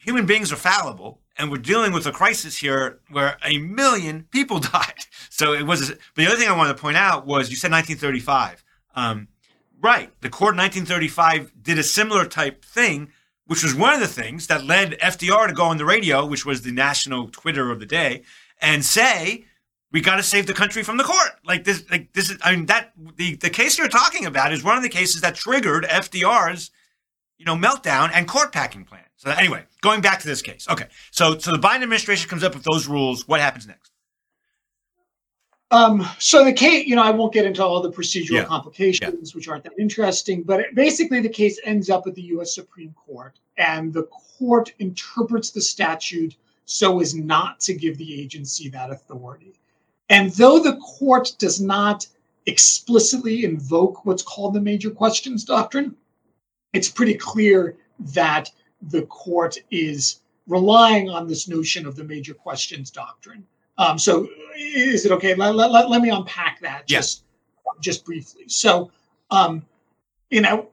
[0.00, 4.58] human beings are fallible, and we're dealing with a crisis here where a million people
[4.60, 5.06] died.
[5.30, 5.90] So it was.
[5.90, 8.64] But the other thing I wanted to point out was you said 1935.
[8.94, 9.28] Um,
[9.80, 13.12] right, the court in 1935 did a similar type thing
[13.48, 16.44] which was one of the things that led FDR to go on the radio, which
[16.44, 18.22] was the national Twitter of the day,
[18.60, 19.46] and say,
[19.90, 22.38] "We got to save the country from the court." Like this, like this is.
[22.42, 25.34] I mean, that the the case you're talking about is one of the cases that
[25.34, 26.70] triggered FDR's,
[27.38, 29.02] you know, meltdown and court packing plan.
[29.16, 30.86] So anyway, going back to this case, okay.
[31.10, 33.26] So so the Biden administration comes up with those rules.
[33.26, 33.92] What happens next?
[35.70, 38.44] Um, so the case, you know, I won't get into all the procedural Yeah.
[38.44, 42.54] complications, which aren't that interesting, but it, basically the case ends up at the U.S.
[42.54, 48.68] Supreme Court, and the court interprets the statute so as not to give the agency
[48.70, 49.52] that authority.
[50.08, 52.06] And though the court does not
[52.46, 55.94] explicitly invoke what's called the major questions doctrine,
[56.72, 58.50] it's pretty clear that
[58.82, 63.46] the court is relying on this notion of the major questions doctrine.
[63.76, 65.34] Um, so is it okay?
[65.34, 67.24] Let, let, let, me unpack that just
[67.80, 68.44] just briefly.
[68.48, 68.90] So
[69.30, 69.64] um,
[70.30, 70.68] you know,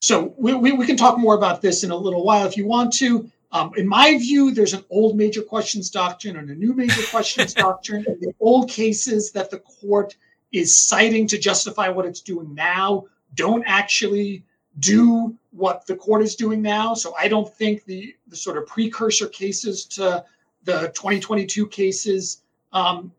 [0.00, 2.66] so we, we, we can talk more about this in a little while if you
[2.66, 3.30] want to.
[3.52, 7.54] Um, in my view, there's an old major questions doctrine and a new major questions
[7.66, 8.04] doctrine.
[8.08, 10.16] And the old cases that the court
[10.52, 14.44] is citing to justify what it's doing now don't actually
[14.78, 16.94] do what the court is doing now.
[16.94, 20.24] So I don't think the, the sort of precursor cases to
[20.64, 23.12] the 2022 cases, um,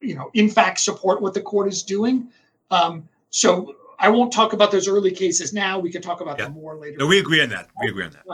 [0.00, 2.28] you know, in fact support what the court is doing.
[2.70, 5.78] Um, so I won't talk about those early cases now.
[5.78, 6.44] We can talk about Yeah.
[6.44, 6.98] them more later.
[6.98, 7.68] No, we agree on that.
[7.82, 8.24] We agree on that.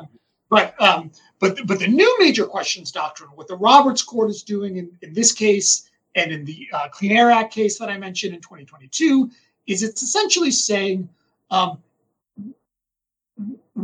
[0.51, 4.77] But um, but but the new major questions doctrine, what the Roberts Court is doing
[4.77, 8.35] in, in this case and in the uh, Clean Air Act case that I mentioned
[8.35, 9.31] in 2022,
[9.67, 11.09] is it's essentially saying
[11.51, 11.83] um,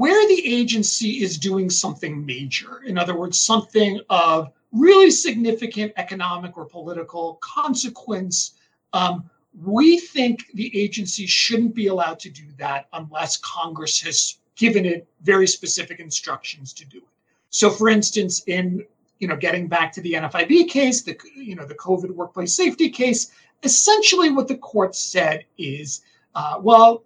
[0.01, 6.57] where the agency is doing something major, in other words, something of really significant economic
[6.57, 8.55] or political consequence,
[8.95, 9.29] um,
[9.63, 15.07] we think the agency shouldn't be allowed to do that unless Congress has given it
[15.21, 17.15] very specific instructions to do it.
[17.51, 18.87] So, for instance, in
[19.19, 22.89] you know, getting back to the NFIB case, the you know the COVID workplace safety
[22.89, 23.31] case,
[23.65, 26.01] essentially what the court said is,
[26.35, 27.05] uh, well,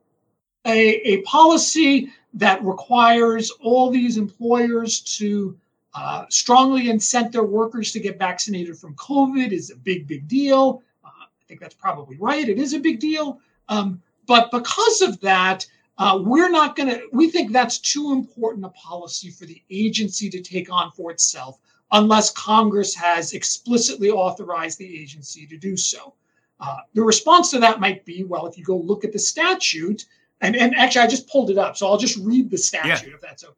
[0.64, 0.78] a,
[1.14, 5.56] a policy that requires all these employers to
[5.94, 10.82] uh, strongly incent their workers to get vaccinated from COVID is a big, big deal.
[11.04, 12.48] Uh, I think that's probably right.
[12.48, 13.38] It is a big deal.
[13.68, 15.64] Um, but because of that,
[15.98, 20.28] uh, we're not going to, we think that's too important a policy for the agency
[20.30, 21.60] to take on for itself
[21.92, 26.14] unless Congress has explicitly authorized the agency to do so.
[26.58, 30.06] Uh, the response to that might be well, if you go look at the statute,
[30.44, 33.20] and, and actually, I just pulled it up, so I'll just read the statute if
[33.20, 33.54] that's okay.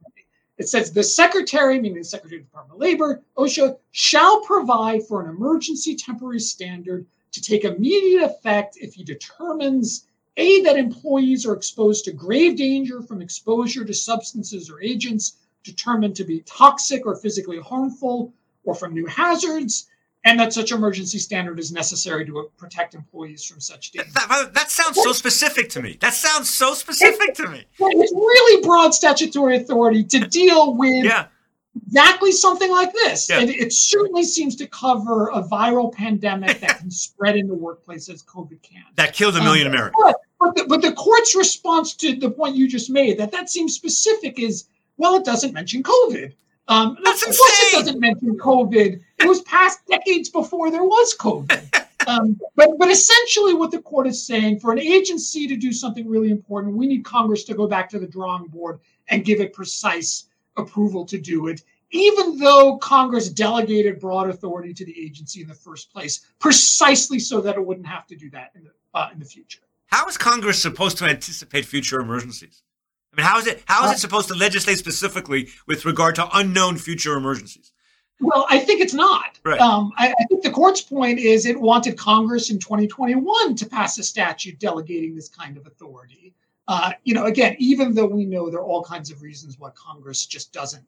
[0.58, 5.06] It says the secretary, meaning the Secretary of the Department of Labor, OSHA, shall provide
[5.06, 10.06] for an emergency temporary standard to take immediate effect if he determines
[10.38, 16.16] A, that employees are exposed to grave danger from exposure to substances or agents determined
[16.16, 18.32] to be toxic or physically harmful,
[18.64, 19.88] or from new hazards,
[20.26, 24.10] and that such emergency standard is necessary to protect employees from such danger.
[24.12, 25.96] That, that sounds so specific to me.
[26.00, 27.64] That sounds so specific to me.
[27.78, 31.26] It's really broad statutory authority to deal with yeah.
[31.86, 33.30] exactly something like this.
[33.30, 33.38] Yeah.
[33.38, 38.08] And it certainly seems to cover a viral pandemic that can spread in the workplace
[38.08, 38.82] as COVID can.
[38.96, 40.02] That killed a million Um, Americans.
[40.02, 43.48] But, but, the, but the court's response to the point you just made, that that
[43.48, 44.64] seems specific, is
[44.96, 46.32] well, it doesn't mention COVID.
[46.68, 47.68] Um, That's of course, insane.
[47.68, 49.00] it doesn't mention COVID.
[49.18, 51.84] It was past decades before there was COVID.
[52.06, 56.08] Um, but but essentially, what the court is saying for an agency to do something
[56.08, 59.52] really important, we need Congress to go back to the drawing board and give it
[59.52, 60.26] precise
[60.56, 65.54] approval to do it, even though Congress delegated broad authority to the agency in the
[65.54, 69.18] first place, precisely so that it wouldn't have to do that in the uh, in
[69.18, 69.62] the future.
[69.86, 72.62] How is Congress supposed to anticipate future emergencies?
[73.12, 76.28] I mean, how is it how is it supposed to legislate specifically with regard to
[76.34, 77.72] unknown future emergencies?
[78.20, 79.38] Well, I think it's not.
[79.44, 79.60] Right.
[79.60, 83.98] Um, I, I think the court's point is it wanted Congress in 2021 to pass
[83.98, 86.34] a statute delegating this kind of authority.
[86.68, 89.70] Uh, you know, again, even though we know there are all kinds of reasons why
[89.74, 90.84] Congress just doesn't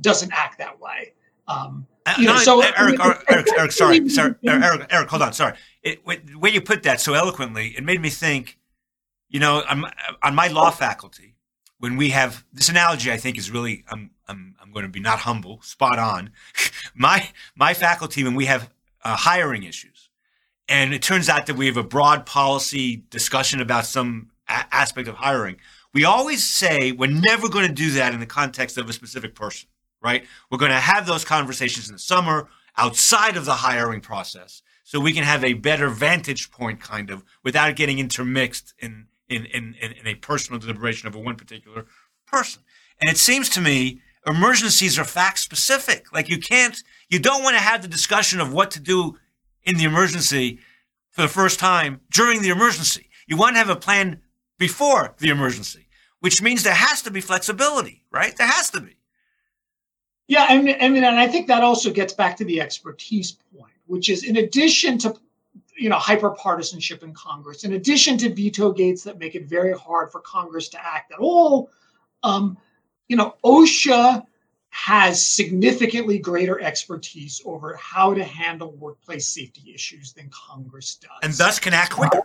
[0.00, 1.12] doesn't act that way.
[1.46, 4.86] Um, Uh, You know, no, so- Eric, I mean, Eric, Eric, Eric, sorry, sorry, Eric,
[4.90, 5.54] Eric, hold on, sorry.
[5.82, 8.58] It, the way you put that so eloquently, it made me think.
[9.28, 11.36] You know, on my, on my law faculty,
[11.78, 15.00] when we have this analogy, I think is really I'm I'm I'm going to be
[15.00, 16.30] not humble, spot on.
[16.94, 18.70] my my faculty, when we have
[19.04, 20.08] uh, hiring issues,
[20.68, 25.08] and it turns out that we have a broad policy discussion about some a- aspect
[25.08, 25.56] of hiring,
[25.92, 29.34] we always say we're never going to do that in the context of a specific
[29.34, 29.68] person,
[30.02, 30.24] right?
[30.50, 34.98] We're going to have those conversations in the summer outside of the hiring process so
[34.98, 39.74] we can have a better vantage point kind of without getting intermixed in in, in,
[39.80, 41.86] in, a personal deliberation of a one particular
[42.26, 42.62] person.
[43.00, 46.12] And it seems to me emergencies are fact specific.
[46.12, 46.76] Like you can't,
[47.08, 49.16] you don't want to have the discussion of what to do
[49.64, 50.58] in the emergency
[51.10, 53.08] for the first time during the emergency.
[53.26, 54.20] You want to have a plan
[54.58, 55.88] before the emergency,
[56.20, 58.36] which means there has to be flexibility, right?
[58.36, 58.96] There has to be.
[60.28, 63.32] Yeah, I mean, I mean, and I think that also gets back to the expertise
[63.32, 65.14] point, which is in addition to
[65.76, 70.10] you know hyperpartisanship in Congress, in addition to veto gates that make it very hard
[70.10, 71.70] for Congress to act at all,
[72.22, 72.56] um,
[73.12, 74.24] you know, OSHA
[74.70, 81.34] has significantly greater expertise over how to handle workplace safety issues than Congress does, And
[81.34, 82.22] thus can act quicker.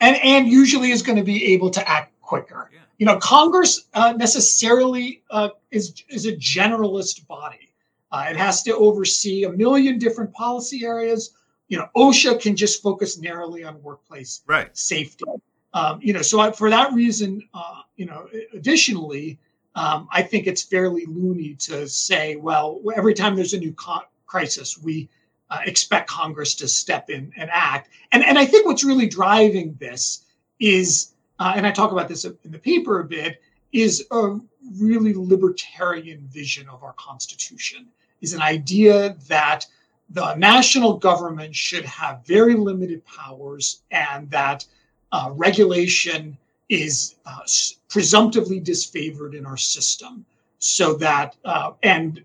[0.00, 2.70] and and usually is going to be able to act quicker.
[2.70, 2.80] Yeah.
[2.98, 7.72] You know, Congress uh, necessarily uh, is is a generalist body.
[8.12, 11.30] Uh, it has to oversee a million different policy areas.
[11.68, 14.68] You know, OSHA can just focus narrowly on workplace Right.
[14.76, 15.24] safety.
[15.72, 19.38] Um, you know, so I, for that reason, uh, you know, additionally,
[19.78, 24.02] um, I think it's fairly loony to say, well, every time there's a new co-
[24.26, 25.08] crisis, we
[25.50, 27.88] uh, expect Congress to step in and act.
[28.10, 30.24] And and I think what's really driving this
[30.58, 33.40] is, uh, and I talk about this in the paper a bit,
[33.72, 34.40] is a
[34.80, 37.86] really libertarian vision of our Constitution.
[38.20, 39.64] Is an idea that
[40.10, 44.66] the national government should have very limited powers and that
[45.12, 46.36] uh, regulation
[46.68, 47.40] is uh,
[47.88, 50.24] presumptively disfavored in our system.
[50.58, 52.24] So that uh, and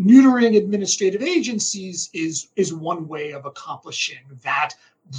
[0.00, 4.70] neutering administrative agencies is is one way of accomplishing that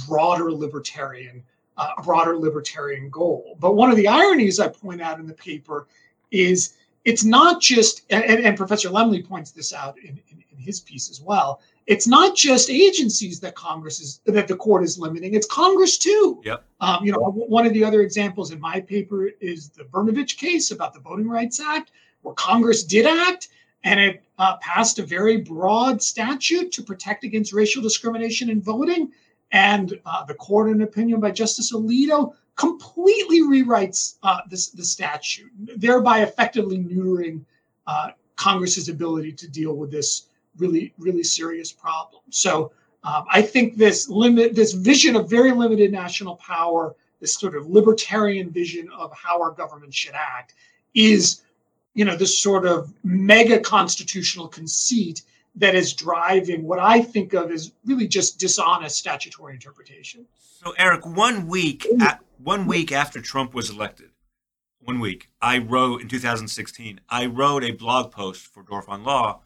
[0.06, 1.42] broader libertarian
[1.76, 3.56] uh, broader libertarian goal.
[3.60, 5.86] But one of the ironies i point out in the paper
[6.30, 6.74] is
[7.04, 11.10] it's not just and, and professor lemley points this out in, in, in his piece
[11.10, 15.46] as well it's not just agencies that congress is that the court is limiting it's
[15.46, 16.64] congress too Yep.
[16.80, 20.70] um, you know one of the other examples in my paper is the brnovich case
[20.70, 23.48] about the voting rights act where congress did act
[23.84, 29.12] and it uh, passed a very broad statute to protect against racial discrimination in voting
[29.52, 34.84] and uh, the court in an opinion by justice alito completely rewrites uh, this, the
[34.84, 37.44] statute thereby effectively neutering
[37.86, 40.26] uh, congress's ability to deal with this
[40.58, 42.72] really really serious problem so
[43.04, 47.66] um, i think this limit this vision of very limited national power this sort of
[47.66, 50.54] libertarian vision of how our government should act
[50.94, 51.42] is
[51.94, 55.22] you know this sort of mega constitutional conceit
[55.54, 60.26] that is driving what i think of as really just dishonest statutory interpretation
[60.62, 64.10] So, Eric, one week a- one week after Trump was elected,
[64.80, 67.00] one week, I wrote in 2016.
[67.08, 69.40] I wrote a blog post for Dorf on Law,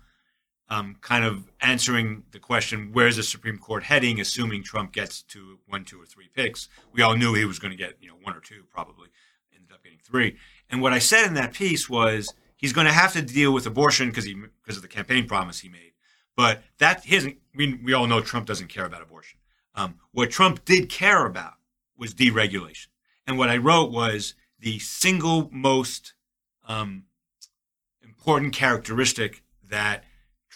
[0.70, 4.20] um, kind of answering the question: Where's the Supreme Court heading?
[4.20, 7.72] Assuming Trump gets to one, two, or three picks, we all knew he was going
[7.72, 9.08] to get you know one or two, probably
[9.54, 10.36] ended up getting three.
[10.70, 13.66] And what I said in that piece was he's going to have to deal with
[13.66, 15.92] abortion because he because of the campaign promise he made.
[16.36, 19.40] But that his we, we all know Trump doesn't care about abortion.
[19.74, 21.54] Um, what Trump did care about
[21.96, 22.88] was deregulation.
[23.26, 26.14] And what I wrote was the single most
[26.66, 27.04] um,
[28.02, 30.04] important characteristic that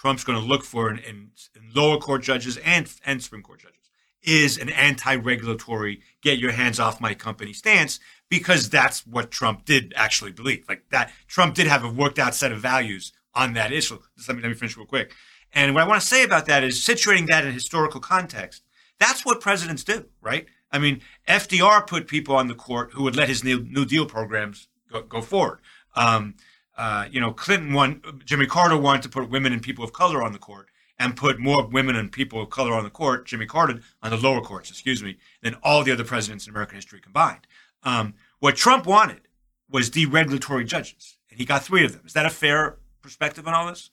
[0.05, 3.61] Trump's going to look for in, in, in, lower court judges and, and Supreme Court
[3.61, 3.91] judges
[4.23, 9.95] is an anti-regulatory, get your hands off my company stance, because that's what Trump did
[9.97, 10.67] actually believe.
[10.69, 13.99] Like that, Trump did have a worked out set of values on that issue.
[14.15, 15.15] Just let me, let me finish real quick.
[15.55, 18.63] And what I want to say about that is situating that in historical context.
[19.01, 20.45] That's what presidents do, right?
[20.71, 24.05] I mean, FDR put people on the court who would let his New, New Deal
[24.05, 25.61] programs go, go forward.
[25.97, 26.35] Um,
[26.77, 30.23] uh, you know, Clinton won, Jimmy Carter wanted to put women and people of color
[30.23, 30.69] on the court
[30.99, 34.17] and put more women and people of color on the court, Jimmy Carter, on the
[34.17, 37.47] lower courts, excuse me, than all the other presidents in American history combined.
[37.83, 39.23] Um, what Trump wanted
[39.71, 42.03] was deregulatory judges, and he got three of them.
[42.07, 43.91] Is that a fair perspective on all this?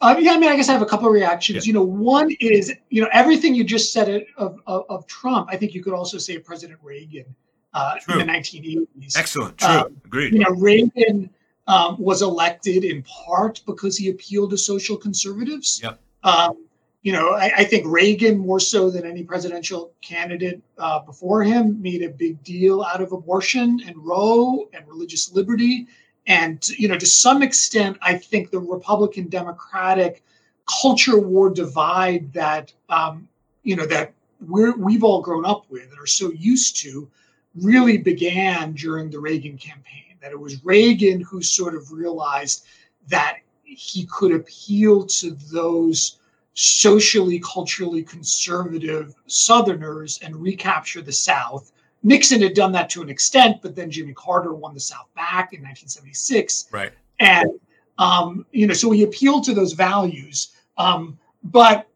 [0.00, 1.66] Uh, yeah, I mean, I guess I have a couple of reactions.
[1.66, 1.70] Yeah.
[1.70, 5.56] You know, one is, you know, everything you just said of, of, of Trump, I
[5.56, 7.34] think you could also say President Reagan
[7.74, 9.18] uh, in the 1980s.
[9.18, 9.58] Excellent.
[9.58, 9.68] True.
[9.68, 10.34] Um, Agreed.
[10.34, 11.30] You know, Reagan
[11.68, 15.80] um, was elected in part because he appealed to social conservatives.
[15.82, 16.00] Yep.
[16.24, 16.64] Um,
[17.02, 21.80] you know, I, I, think Reagan, more so than any presidential candidate uh, before him,
[21.80, 25.86] made a big deal out of abortion and Roe and religious liberty.
[26.26, 30.24] And, you know, to some extent, I think the Republican Democratic
[30.82, 33.28] culture war divide that, um,
[33.62, 37.08] you know, that we're, we've all grown up with and are so used to
[37.54, 42.66] really began during the Reagan campaign that it was Reagan who sort of realized
[43.08, 46.18] that he could appeal to those
[46.54, 51.72] socially, culturally conservative Southerners and recapture the South.
[52.02, 55.52] Nixon had done that to an extent, but then Jimmy Carter won the South back
[55.52, 56.66] in 1976.
[56.72, 56.92] Right.
[57.20, 57.60] And,
[57.98, 60.48] um, you know, so he appealed to those values.
[60.76, 61.88] Um, but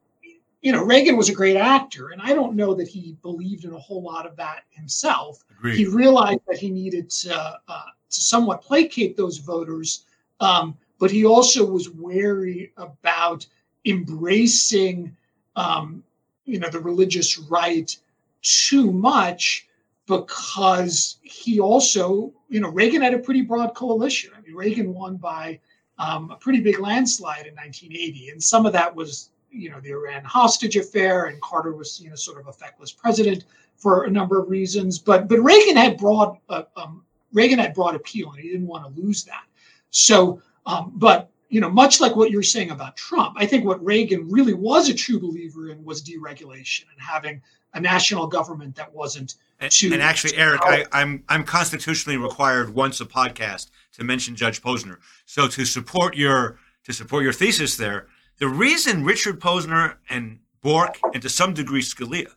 [0.63, 3.73] you know, Reagan was a great actor, and I don't know that he believed in
[3.73, 5.45] a whole lot of that himself.
[5.51, 5.77] Agreed.
[5.77, 7.83] He realized that he needed to uh,
[8.13, 10.05] to somewhat placate those voters,
[10.41, 13.47] um, but he also was wary about
[13.85, 15.17] embracing,
[15.57, 16.03] um,
[16.45, 17.97] you know, the religious right
[18.43, 19.67] too much
[20.07, 24.31] because he also, you know, Reagan had a pretty broad coalition.
[24.37, 25.61] I mean, Reagan won by
[25.99, 29.91] um, a pretty big landslide in 1980, and some of that was, you know, the
[29.91, 33.45] Iran hostage affair, and Carter was, you know, sort of a feckless president
[33.77, 34.99] for a number of reasons.
[34.99, 38.85] But but Reagan had broad uh, um, Reagan had broad appeal, and he didn't want
[38.85, 39.45] to lose that.
[39.91, 43.85] So, um, but you know, much like what you're saying about Trump, I think what
[43.85, 47.43] Reagan really was a true believer in was deregulation and having
[47.75, 49.35] a national government that wasn't
[49.69, 49.93] too.
[49.93, 54.97] And actually, Eric, I, I'm I'm constitutionally required once a podcast to mention Judge Posner.
[55.27, 58.09] So to support your to support your thesis there,
[58.39, 62.33] the reason Richard Posner and Bork and to some degree Scalia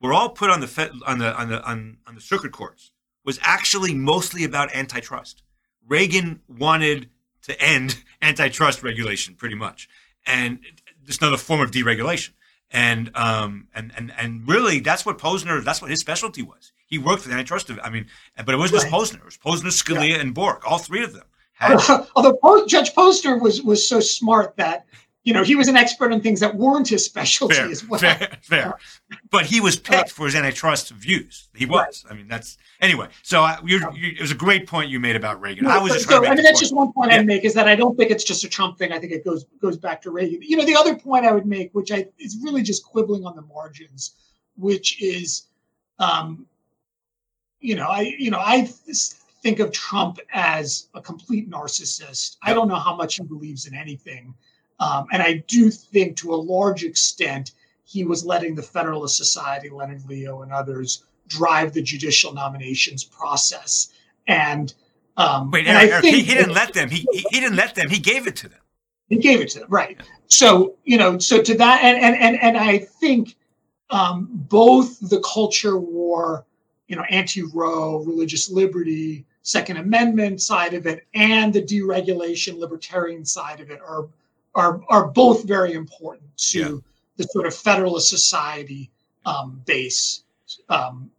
[0.00, 2.92] were all put on the on the on the on, on the circuit courts
[3.24, 5.42] was actually mostly about antitrust.
[5.86, 7.08] Reagan wanted
[7.42, 9.88] to end antitrust regulation pretty much,
[10.26, 10.60] and
[11.06, 12.30] it's another form of deregulation.
[12.70, 15.62] And um and and and really, that's what Posner.
[15.62, 16.72] That's what his specialty was.
[16.86, 17.70] He worked for the antitrust.
[17.82, 18.06] I mean,
[18.36, 18.90] but it wasn't right.
[18.90, 19.18] just Posner.
[19.18, 20.16] It was Posner, Scalia, yeah.
[20.16, 20.62] and Bork.
[20.70, 21.24] All three of them.
[21.52, 24.86] Had- Although Judge Posner was was so smart that
[25.24, 28.00] you know, he was an expert in things that weren't his specialty fair, as well.
[28.00, 28.74] Fair, fair.
[29.30, 31.48] But he was picked uh, for his antitrust views.
[31.54, 32.04] He was.
[32.04, 32.12] Right.
[32.12, 33.08] I mean, that's anyway.
[33.22, 35.64] So you're, you're, it was a great point you made about Reagan.
[35.64, 36.08] No, I was just.
[36.08, 37.18] So, I mean, that's just one point yeah.
[37.18, 38.90] I'd make is that I don't think it's just a Trump thing.
[38.90, 40.40] I think it goes goes back to Reagan.
[40.42, 43.36] You know, the other point I would make, which I is really just quibbling on
[43.36, 44.16] the margins,
[44.56, 45.46] which is,
[46.00, 46.46] um,
[47.60, 48.68] you know, I you know I
[49.42, 52.38] think of Trump as a complete narcissist.
[52.42, 54.34] I don't know how much he believes in anything.
[54.82, 57.52] Um, and I do think to a large extent,
[57.84, 63.92] he was letting the Federalist Society, Leonard Leo, and others drive the judicial nominations process.
[64.26, 64.74] And
[65.16, 66.90] um, wait, and he, he, didn't let them.
[66.90, 67.90] He, he didn't let them.
[67.90, 68.58] He gave it to them.
[69.08, 70.00] He gave it to them, right?
[70.26, 73.36] So you know, so to that, and and and, and I think
[73.90, 76.44] um, both the culture war,
[76.88, 83.60] you know, anti-Roe, religious liberty, Second Amendment side of it, and the deregulation libertarian side
[83.60, 84.08] of it are
[84.54, 86.76] are are both very important to yeah.
[87.16, 88.90] the sort of Federalist Society
[89.24, 90.22] um, base.
[90.68, 91.10] Um,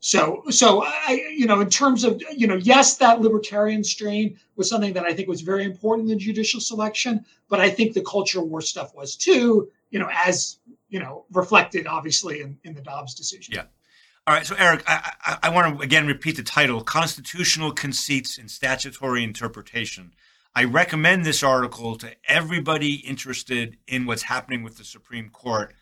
[0.00, 4.68] so, so I, you know, in terms of, you know, yes, that libertarian strain was
[4.68, 8.02] something that I think was very important in the judicial selection, but I think the
[8.02, 10.58] culture war stuff was too, you know, as
[10.88, 13.54] you know, reflected obviously in, in the Dobbs decision.
[13.54, 13.64] Yeah.
[14.26, 14.46] All right.
[14.46, 19.24] So, Eric, I, I, I want to again repeat the title: "Constitutional Conceits in Statutory
[19.24, 20.12] Interpretation."
[20.54, 25.74] I recommend this article to everybody interested in what's happening with the Supreme Court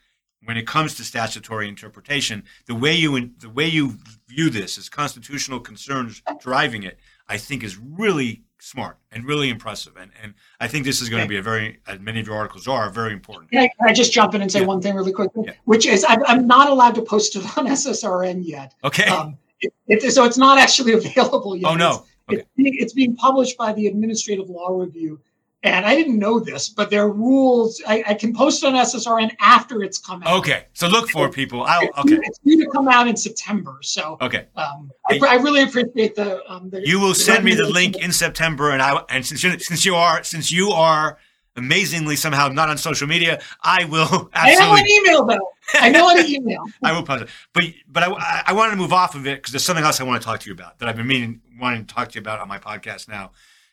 [0.44, 2.44] when it comes to statutory interpretation.
[2.66, 3.96] The way you the way you
[4.28, 6.98] view this as constitutional concerns driving it,
[7.28, 9.96] I think, is really smart and really impressive.
[9.96, 12.36] And and I think this is going to be a very, as many of your
[12.36, 13.50] articles are, very important.
[13.50, 14.66] Can I, can I just jump in and say yeah.
[14.66, 15.44] one thing really quickly?
[15.46, 15.52] Yeah.
[15.64, 18.74] Which is, I'm, I'm, not allowed to post it on SSRN yet.
[18.84, 19.08] Okay.
[19.08, 21.70] Um, it, it, so it's not actually available yet.
[21.70, 21.90] Oh no.
[21.90, 22.42] It's, okay.
[22.42, 25.20] it's, it's being published by the Administrative Law Review
[25.66, 27.82] and I didn't know this, but there are rules.
[27.86, 30.38] I, I, can post it on SSRN after it's come out.
[30.38, 31.62] Okay, so look for people.
[31.62, 33.78] I'll, okay, it's due to come out in September.
[33.82, 36.48] So okay, um, I, I, really appreciate the.
[36.50, 39.42] Um, the you will the send me the link in September, and I and since
[39.42, 41.18] you, since you are since you are
[41.56, 44.34] amazingly somehow not on social media, I will absolutely.
[44.34, 45.52] I know an email though.
[45.74, 46.64] I know an email.
[46.82, 49.52] I will post it, but but I, I wanted to move off of it because
[49.52, 51.86] there's something else I want to talk to you about that I've been meaning wanting
[51.86, 53.32] to talk to you about on my podcast now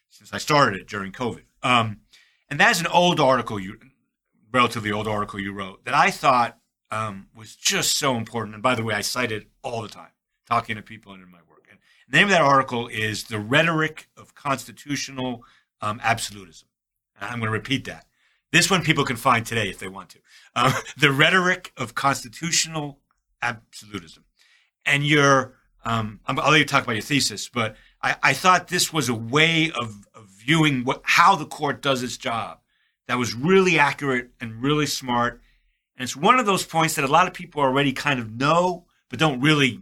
[0.10, 1.44] since I started it during COVID.
[1.64, 2.02] Um,
[2.50, 3.80] and that's an old article you,
[4.52, 6.58] relatively old article you wrote that I thought
[6.92, 8.54] um, was just so important.
[8.54, 10.12] And by the way, I cite it all the time,
[10.48, 11.68] talking to people and in my work.
[11.70, 15.44] And the name of that article is "The Rhetoric of Constitutional
[15.82, 16.68] um, Absolutism."
[17.20, 18.06] And I'm going to repeat that.
[18.52, 20.20] This one people can find today if they want to.
[20.56, 23.00] Um, the Rhetoric of Constitutional
[23.42, 24.24] Absolutism.
[24.86, 28.92] And your, um, I'll let you talk about your thesis, but I, I thought this
[28.92, 32.60] was a way of, of viewing what how the court does its job
[33.08, 35.42] that was really accurate and really smart.
[35.98, 38.86] And it's one of those points that a lot of people already kind of know,
[39.10, 39.82] but don't really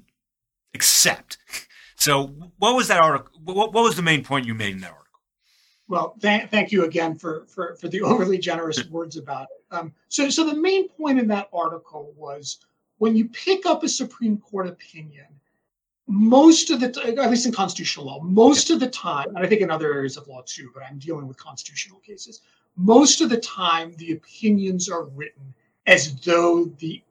[0.74, 1.38] accept.
[1.98, 3.40] So, what was that article?
[3.44, 5.01] What, what was the main point you made in that article?
[5.92, 9.76] Well, th- thank you again for, for, for the overly generous words about it.
[9.76, 12.60] Um, so, so the main point in that article was
[13.00, 15.26] when you pick up a Supreme Court opinion,
[16.08, 19.62] most of the at least in constitutional law most of the time and i think
[19.62, 22.42] in other areas of law too but i'm dealing with constitutional cases
[22.76, 25.54] most of the time the opinions are written
[25.86, 27.02] as though the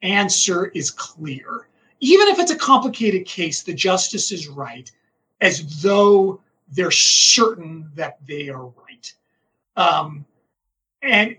[0.00, 1.68] answer is clear
[2.00, 4.90] even if it's a complicated case the justice is right
[5.42, 6.40] as though
[6.72, 9.14] they're certain that they are right
[9.76, 10.24] um,
[11.02, 11.36] and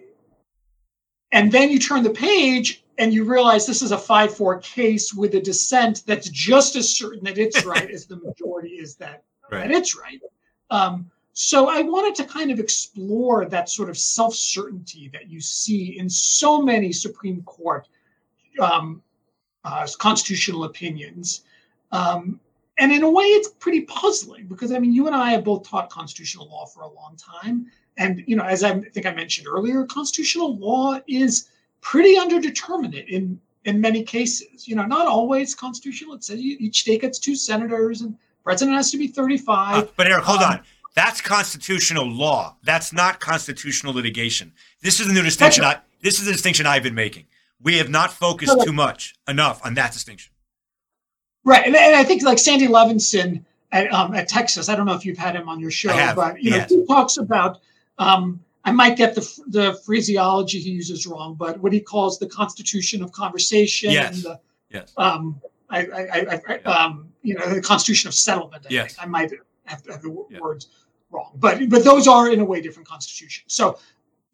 [1.31, 5.35] and then you turn the page and you realize this is a 5-4 case with
[5.35, 9.67] a dissent that's just as certain that it's right as the majority is that, right.
[9.67, 10.21] that it's right.
[10.69, 15.99] Um, so I wanted to kind of explore that sort of self-certainty that you see
[15.99, 17.87] in so many Supreme Court
[18.61, 19.01] um,
[19.65, 21.43] uh, constitutional opinions.
[21.91, 22.39] Um,
[22.77, 25.67] and in a way, it's pretty puzzling because I mean, you and I have both
[25.67, 27.67] taught constitutional law for a long time,
[27.97, 31.49] and you know, as I think I mentioned earlier, constitutional law is
[31.81, 34.67] pretty underdeterminate in in many cases.
[34.67, 36.15] You know, not always constitutional.
[36.15, 39.83] It says each state gets two senators, and president has to be thirty-five.
[39.83, 40.63] Uh, but Eric, hold um, on.
[40.95, 42.55] That's constitutional law.
[42.63, 44.53] That's not constitutional litigation.
[44.81, 45.63] This is the new distinction.
[45.63, 47.25] I, this is the distinction I've been making.
[47.61, 50.31] We have not focused too much enough on that distinction.
[51.45, 54.67] Right, and, and I think like Sandy Levinson at, um, at Texas.
[54.67, 57.17] I don't know if you've had him on your show, but you know, he talks
[57.17, 57.59] about
[57.97, 62.27] um, I might get the the phraseology he uses wrong, but what he calls the
[62.27, 63.91] constitution of conversation.
[63.91, 64.15] Yes.
[64.15, 64.39] And the,
[64.71, 64.93] yes.
[64.97, 68.65] Um, I, I, I, um, you know, the constitution of settlement.
[68.65, 68.95] I yes.
[68.95, 69.07] Think.
[69.07, 69.31] I might
[69.65, 70.39] have, have the yeah.
[70.39, 70.67] words
[71.11, 73.53] wrong, but but those are in a way different constitutions.
[73.53, 73.77] So,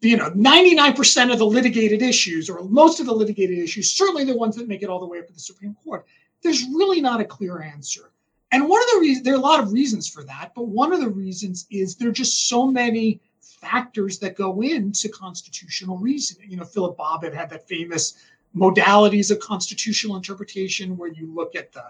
[0.00, 4.36] you know, 99% of the litigated issues, or most of the litigated issues, certainly the
[4.36, 6.06] ones that make it all the way up to the Supreme Court,
[6.42, 8.10] there's really not a clear answer.
[8.50, 10.92] And one of the reasons, there are a lot of reasons for that, but one
[10.92, 16.50] of the reasons is there are just so many factors that go into constitutional reasoning.
[16.50, 18.14] You know, Philip Bobbitt had that famous
[18.54, 21.84] modalities of constitutional interpretation where you look at the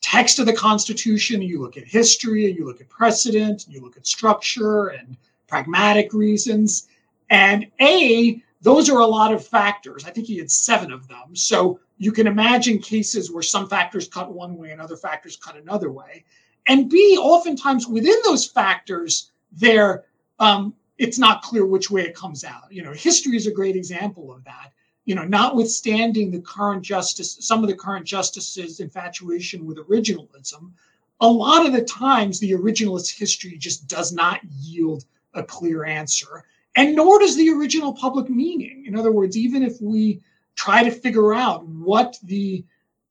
[0.00, 4.06] text of the Constitution, you look at history, you look at precedent, you look at
[4.06, 5.16] structure and
[5.48, 6.88] pragmatic reasons.
[7.28, 10.04] And A, those are a lot of factors.
[10.04, 11.34] I think he had seven of them.
[11.34, 15.56] So you can imagine cases where some factors cut one way and other factors cut
[15.56, 16.24] another way.
[16.66, 20.04] And B, oftentimes within those factors, there
[20.38, 22.70] um, it's not clear which way it comes out.
[22.70, 24.72] You know, history is a great example of that.
[25.04, 30.72] You know, notwithstanding the current justice, some of the current justices' infatuation with originalism,
[31.20, 36.44] a lot of the times the originalist history just does not yield a clear answer,
[36.76, 38.84] and nor does the original public meaning.
[38.86, 40.20] In other words, even if we
[40.56, 42.64] try to figure out what the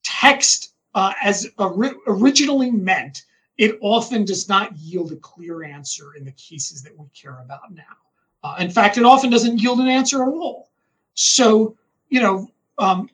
[0.04, 1.48] text uh, as
[2.08, 3.24] originally meant,
[3.58, 7.74] it often does not yield a clear answer in the cases that we care about
[7.74, 7.84] now.
[8.44, 10.70] Uh, in fact, it often doesn't yield an answer at all.
[11.14, 11.78] So,
[12.10, 13.10] you know, um,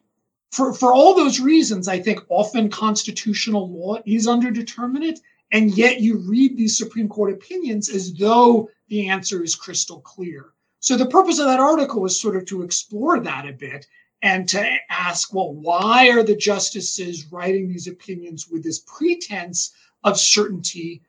[0.51, 5.19] for, for all those reasons, I think often constitutional law is underdeterminate,
[5.51, 10.49] and yet you read these Supreme Court opinions as though the answer is crystal clear.
[10.81, 13.87] So the purpose of that article was sort of to explore that a bit
[14.21, 20.19] and to ask, well, why are the justices writing these opinions with this pretense of
[20.19, 21.01] certainty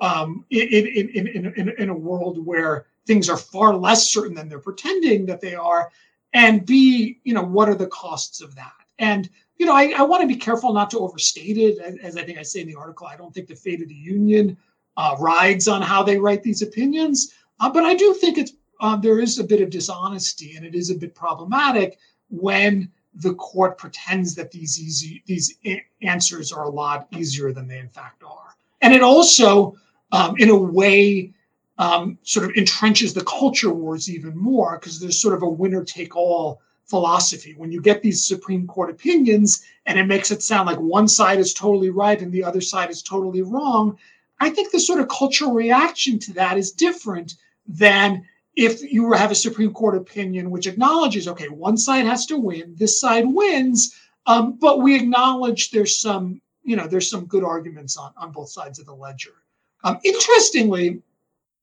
[0.00, 4.58] um, in, in, in, in, a world where things are far less certain than they're
[4.58, 5.90] pretending that they are?
[6.32, 8.72] And B, you know, what are the costs of that?
[8.98, 11.78] And you know, I, I want to be careful not to overstate it.
[11.78, 13.88] As, as, I think I say in the article, I don't think the fate of
[13.88, 14.56] the union
[14.96, 17.34] uh, rides on how they write these opinions.
[17.60, 20.74] Uh, but I do think it's uh, there is a bit of dishonesty, and it
[20.74, 21.98] is a bit problematic
[22.40, 25.54] when the court pretends that these easy these
[26.02, 28.54] answers are a lot easier than they in fact are.
[28.82, 29.76] And it also,
[30.12, 31.32] um, in a way,
[31.78, 35.84] um, sort of entrenches the culture wars even more because there's sort of a winner
[35.84, 37.54] take all philosophy.
[37.56, 41.38] When you get these Supreme Court opinions and it makes it sound like one side
[41.38, 43.98] is totally right and the other side is totally wrong,
[44.40, 48.26] I think the sort of cultural reaction to that is different than
[48.56, 52.74] if you have a Supreme Court opinion which acknowledges, okay, one side has to win,
[52.76, 53.94] this side wins,
[54.26, 58.48] um, but we acknowledge there's some, you know, there's some good arguments on, on both
[58.48, 59.34] sides of the ledger.
[59.82, 61.02] Um, interestingly,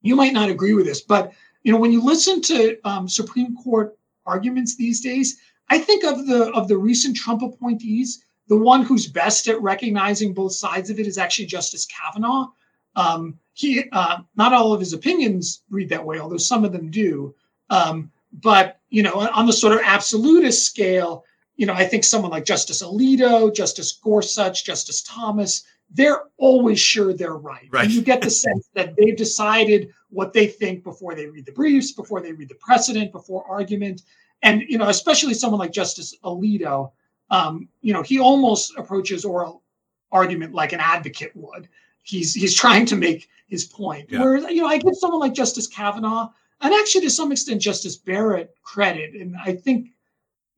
[0.02, 1.34] you might not agree with this, but
[1.64, 5.40] you know, when you listen to um, Supreme Court arguments these days.
[5.70, 10.34] I think of the of the recent Trump appointees, the one who's best at recognizing
[10.34, 12.48] both sides of it is actually Justice Kavanaugh.
[12.96, 16.90] Um, he uh, not all of his opinions read that way, although some of them
[16.90, 17.36] do.
[17.70, 21.26] Um, but you know, on the sort of absolutist scale,
[21.56, 27.14] you know, I think someone like Justice Alito, Justice Gorsuch, Justice Thomas, they're always sure
[27.14, 27.68] they're right.
[27.72, 27.86] right.
[27.86, 31.52] And you get the sense that they've decided what they think before they read the
[31.52, 34.04] briefs, before they read the precedent, before argument.
[34.42, 36.92] And, you know, especially someone like Justice Alito,
[37.30, 39.64] um, you know, he almost approaches oral
[40.12, 41.68] argument like an advocate would.
[42.04, 44.10] He's he's trying to make his point.
[44.10, 44.22] Yeah.
[44.22, 46.30] Whereas, you know, I give someone like Justice Kavanaugh
[46.62, 49.14] and actually to some extent Justice Barrett credit.
[49.14, 49.90] And I think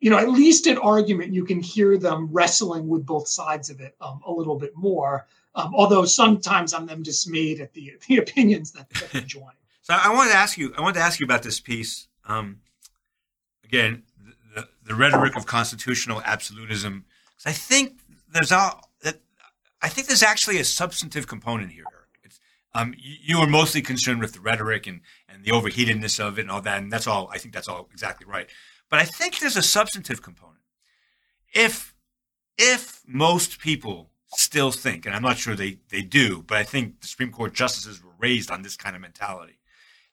[0.04, 3.80] you know, at least in argument, you can hear them wrestling with both sides of
[3.80, 5.26] it um, a little bit more.
[5.56, 9.54] Um, although sometimes I'm them dismayed at the the opinions that, they join.
[9.82, 10.74] so I wanted to ask you.
[10.78, 12.10] I wanted to ask you about this piece.
[12.26, 12.60] Um,
[13.64, 14.04] again,
[14.54, 17.06] the, the, rhetoric of constitutional absolutism.
[17.46, 18.93] I think there's a that
[19.84, 21.84] I think there's actually a substantive component here.
[22.76, 26.50] Um, you, are mostly concerned with the rhetoric and, and the overheatedness of it and
[26.50, 27.30] all that, and that's all.
[27.32, 28.50] I think that's all exactly right.
[28.90, 30.62] But I think there's a substantive component.
[31.54, 31.94] If
[32.58, 37.02] if most people still think, and I'm not sure they, they do, but I think
[37.02, 39.60] the Supreme Court justices were raised on this kind of mentality,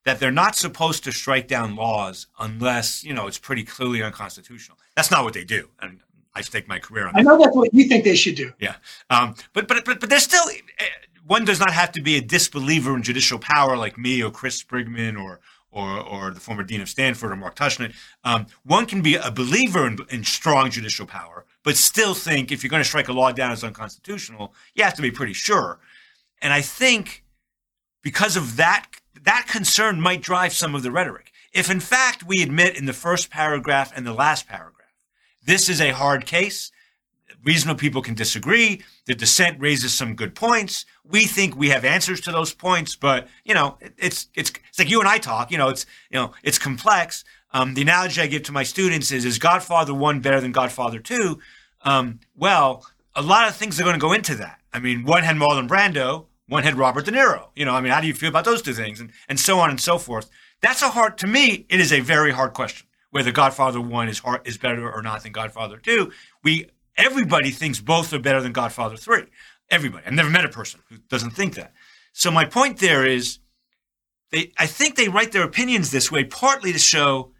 [0.04, 4.78] that they're not supposed to strike down laws unless, you know, it's pretty clearly unconstitutional.
[4.96, 5.70] That's not what they do.
[5.80, 6.00] And
[6.34, 7.20] I stake my career on that.
[7.20, 8.52] I know that's what you think they should do.
[8.60, 8.76] Yeah.
[9.08, 10.84] Um, but, but, but, but there's still, eh,
[11.26, 14.62] one does not have to be a disbeliever in judicial power like me or Chris
[14.62, 15.40] Sprigman or,
[15.72, 17.94] or, or the former dean of Stanford or Mark Tushnet.
[18.24, 22.62] Um, one can be a believer in, in, strong judicial power, but still think if
[22.62, 25.78] you're going to strike a law down as unconstitutional, you have to be pretty sure.
[26.42, 27.24] And I think
[28.02, 28.86] because of that,
[29.22, 31.32] that concern might drive some of the rhetoric.
[31.52, 34.79] If in fact we admit in the first paragraph and the last paragraph,
[35.50, 36.70] this is a hard case,
[37.44, 38.82] reasonable people can disagree.
[39.06, 40.86] The dissent raises some good points.
[41.04, 44.88] We think we have answers to those points, but you know, it's it's it's like
[44.88, 45.50] you and I talk.
[45.50, 47.24] You know, it's you know, it's complex.
[47.52, 51.00] Um, the analogy I give to my students is: Is Godfather One better than Godfather
[51.00, 51.40] Two?
[51.82, 52.86] Um, well,
[53.16, 54.60] a lot of things are going to go into that.
[54.72, 57.48] I mean, one had Marlon Brando, one had Robert De Niro.
[57.56, 59.58] You know, I mean, how do you feel about those two things, and and so
[59.58, 60.30] on and so forth.
[60.60, 61.66] That's a hard to me.
[61.68, 65.22] It is a very hard question whether Godfather One is hard, is better or not
[65.22, 66.12] than Godfather Two.
[66.42, 69.24] We everybody thinks both are better than Godfather 3.
[69.70, 70.06] Everybody.
[70.06, 71.72] I've never met a person who doesn't think that.
[72.12, 73.38] So my point there is
[74.30, 77.32] they I think they write their opinions this way partly to show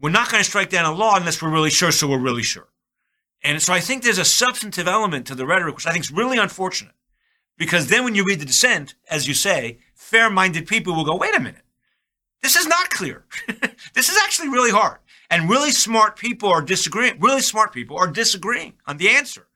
[0.00, 2.42] we're not going to strike down a law unless we're really sure, so we're really
[2.42, 2.68] sure.
[3.44, 6.12] And so I think there's a substantive element to the rhetoric, which I think is
[6.12, 6.94] really unfortunate.
[7.56, 11.16] Because then when you read the dissent, as you say, fair minded people will go,
[11.16, 11.62] wait a minute,
[12.42, 13.24] this is not clear.
[13.94, 14.98] this is actually really hard.
[15.30, 17.18] And really smart people are disagreeing.
[17.20, 19.46] Really smart people are disagreeing on the answer.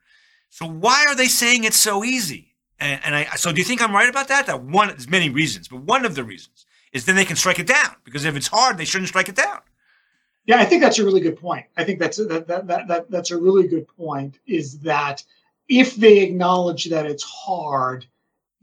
[0.49, 2.55] So why are they saying it's so easy?
[2.79, 4.47] And, and I, so do you think I'm right about that?
[4.47, 7.59] That one, there's many reasons, but one of the reasons is then they can strike
[7.59, 9.59] it down because if it's hard, they shouldn't strike it down.
[10.45, 11.65] Yeah, I think that's a really good point.
[11.75, 14.39] I think that's that, that, that, that that's a really good point.
[14.47, 15.23] Is that
[15.67, 18.05] if they acknowledge that it's hard,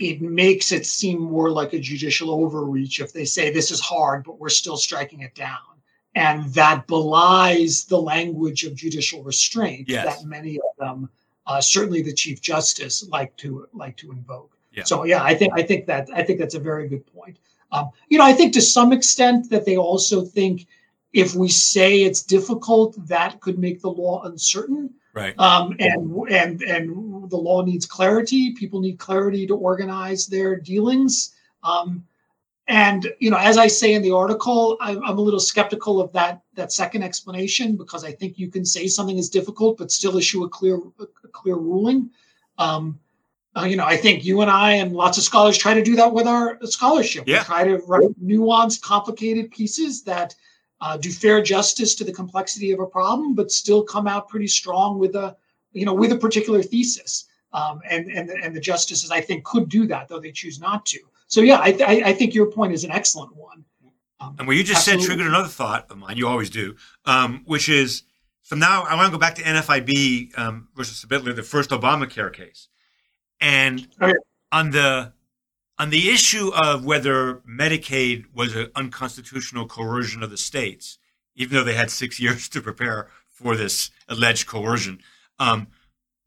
[0.05, 4.25] it makes it seem more like a judicial overreach if they say this is hard,
[4.25, 5.75] but we're still striking it down
[6.15, 10.05] and that belies the language of judicial restraint yes.
[10.05, 11.09] that many of them,
[11.47, 14.57] uh, certainly the Chief Justice, like to like to invoke.
[14.73, 14.85] Yeah.
[14.85, 17.39] So yeah, I think I think that I think that's a very good point.
[17.73, 20.67] Um, you know, I think to some extent that they also think
[21.13, 24.91] if we say it's difficult, that could make the law uncertain.
[25.13, 25.39] Right.
[25.39, 28.53] Um, and and and the law needs clarity.
[28.53, 31.35] People need clarity to organize their dealings.
[31.63, 32.05] Um,
[32.67, 36.13] and you know, as I say in the article, I'm, I'm, a little skeptical of
[36.13, 40.17] that that second explanation because I think you can say something is difficult but still
[40.17, 42.11] issue a clear a clear ruling.
[42.57, 42.99] Um,
[43.57, 45.95] uh, you know, I think you and I and lots of scholars try to do
[45.97, 47.25] that with our scholarship.
[47.27, 47.41] Yeah.
[47.41, 50.35] We try to write nuanced, complicated pieces that
[50.81, 54.49] uh, do fair justice to the complexity of a problem, but still come out pretty
[54.49, 55.37] strong with a,
[55.75, 57.27] you know, with a particular thesis.
[57.53, 60.85] Um, and and and the justices, I think, could do that, though they choose not
[60.87, 60.99] to.
[61.29, 63.65] So yeah, I, I, I think your point is an excellent one.
[64.21, 65.03] Um, and what you just absolutely.
[65.03, 66.17] said triggered another thought of mine.
[66.17, 68.03] You always do, um, which is
[68.43, 72.33] so now I want to go back to NFIB um, versus Sebelius, the first Obamacare
[72.33, 72.69] case,
[73.41, 74.15] and okay.
[74.53, 75.13] on the
[75.79, 80.99] on the issue of whether Medicaid was an unconstitutional coercion of the states,
[81.35, 85.01] even though they had six years to prepare for this alleged coercion.
[85.39, 85.69] Um,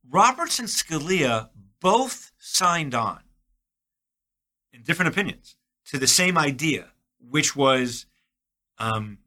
[0.10, 1.50] Roberts and Scalia
[1.80, 3.22] both signed on
[4.72, 5.56] in different opinions
[5.86, 6.88] to the same idea,
[7.20, 8.06] which was
[8.78, 9.20] um,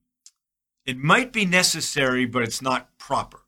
[0.85, 3.41] it might be necessary, but it's not proper.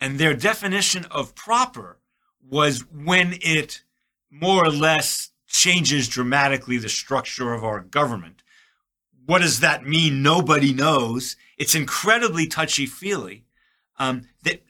[0.00, 1.98] And their definition of proper
[2.46, 3.82] was when it
[4.30, 8.42] more or less changes dramatically the structure of our government.
[9.26, 10.22] What does that mean?
[10.22, 11.36] Nobody knows.
[11.58, 13.44] It's incredibly touchy feely.
[13.98, 14.62] Um, that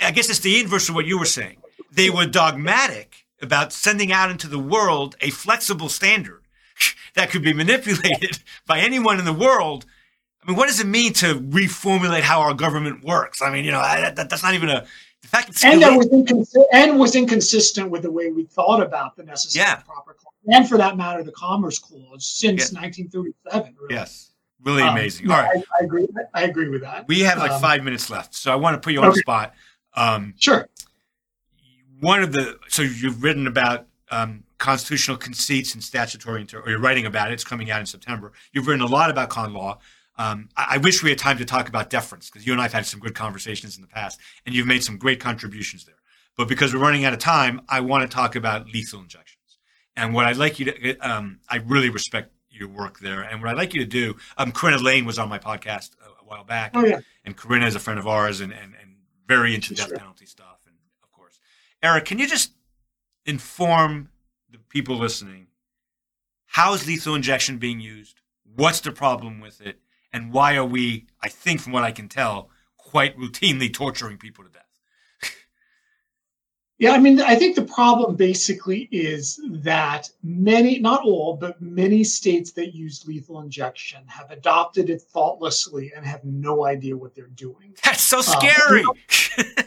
[0.00, 1.58] I, guess it's the inverse of what you were saying.
[1.92, 6.42] They were dogmatic about sending out into the world a flexible standard
[7.14, 9.86] that could be manipulated by anyone in the world.
[10.42, 13.42] I mean, what does it mean to reformulate how our government works?
[13.42, 14.86] I mean, you know, that, that, that's not even a
[15.22, 19.16] the fact and that was incons- and was inconsistent with the way we thought about
[19.16, 19.76] the necessary yeah.
[19.76, 22.80] proper clause, and for that matter, the Commerce Clause since yeah.
[22.80, 23.74] 1937.
[23.80, 23.94] Really.
[23.94, 24.32] Yes,
[24.62, 25.30] really um, amazing.
[25.30, 26.08] All right, I, I, agree.
[26.34, 27.08] I agree with that.
[27.08, 29.14] We have like um, five minutes left, so I want to put you on okay.
[29.14, 29.54] the spot.
[29.98, 30.68] Um, sure.
[32.00, 36.78] One of the so you've written about um, constitutional conceits and statutory, inter- or you're
[36.78, 37.34] writing about it.
[37.34, 38.32] It's coming out in September.
[38.52, 39.78] You've written a lot about con law.
[40.16, 42.64] Um, I, I, wish we had time to talk about deference because you and I
[42.64, 45.94] have had some good conversations in the past, and you've made some great contributions there.
[46.36, 49.58] But because we're running out of time, I want to talk about lethal injections.
[49.96, 53.22] And what I'd like you to, um, I really respect your work there.
[53.22, 56.22] And what I'd like you to do, um, Corinna Lain was on my podcast a,
[56.22, 56.72] a while back.
[56.74, 57.00] Oh, yeah.
[57.24, 58.87] And Corinna is a friend of ours and, and, and
[59.28, 59.98] very into death sure.
[59.98, 60.58] penalty stuff.
[60.66, 60.74] And
[61.04, 61.38] of course,
[61.82, 62.52] Eric, can you just
[63.26, 64.08] inform
[64.50, 65.46] the people listening
[66.46, 68.22] how is lethal injection being used?
[68.56, 69.78] What's the problem with it?
[70.12, 74.44] and why are we, I think from what I can tell, quite routinely torturing people
[74.44, 74.67] to death?
[76.78, 82.04] Yeah, I mean, I think the problem basically is that many, not all, but many
[82.04, 87.26] states that use lethal injection have adopted it thoughtlessly and have no idea what they're
[87.26, 87.74] doing.
[87.84, 88.84] That's so um, scary.
[88.84, 89.64] Um,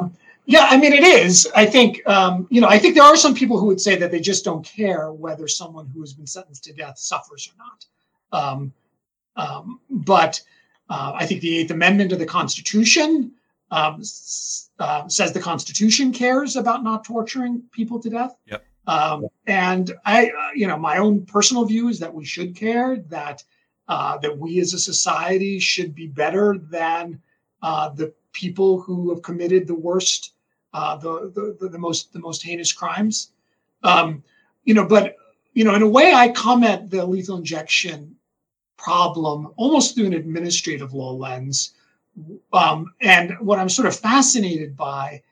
[0.00, 0.16] um,
[0.46, 1.48] yeah, I mean, it is.
[1.54, 4.10] I think, um, you know, I think there are some people who would say that
[4.10, 7.86] they just don't care whether someone who has been sentenced to death suffers or not.
[8.42, 8.72] Um,
[9.36, 10.42] um, but
[10.90, 13.32] uh, I think the Eighth Amendment of the Constitution
[13.74, 14.02] um,
[14.78, 18.36] uh, says the Constitution cares about not torturing people to death.
[18.46, 18.64] Yep.
[18.86, 22.98] Um, and I, uh, you know, my own personal view is that we should care
[23.08, 23.42] that
[23.88, 27.20] uh, that we as a society should be better than
[27.62, 30.34] uh, the people who have committed the worst,
[30.72, 33.32] uh, the, the the most the most heinous crimes.
[33.82, 34.22] Um,
[34.64, 35.16] you know, but
[35.54, 38.16] you know, in a way, I comment the lethal injection
[38.76, 41.74] problem almost through an administrative law lens.
[42.52, 45.22] Um, and what I'm sort of fascinated by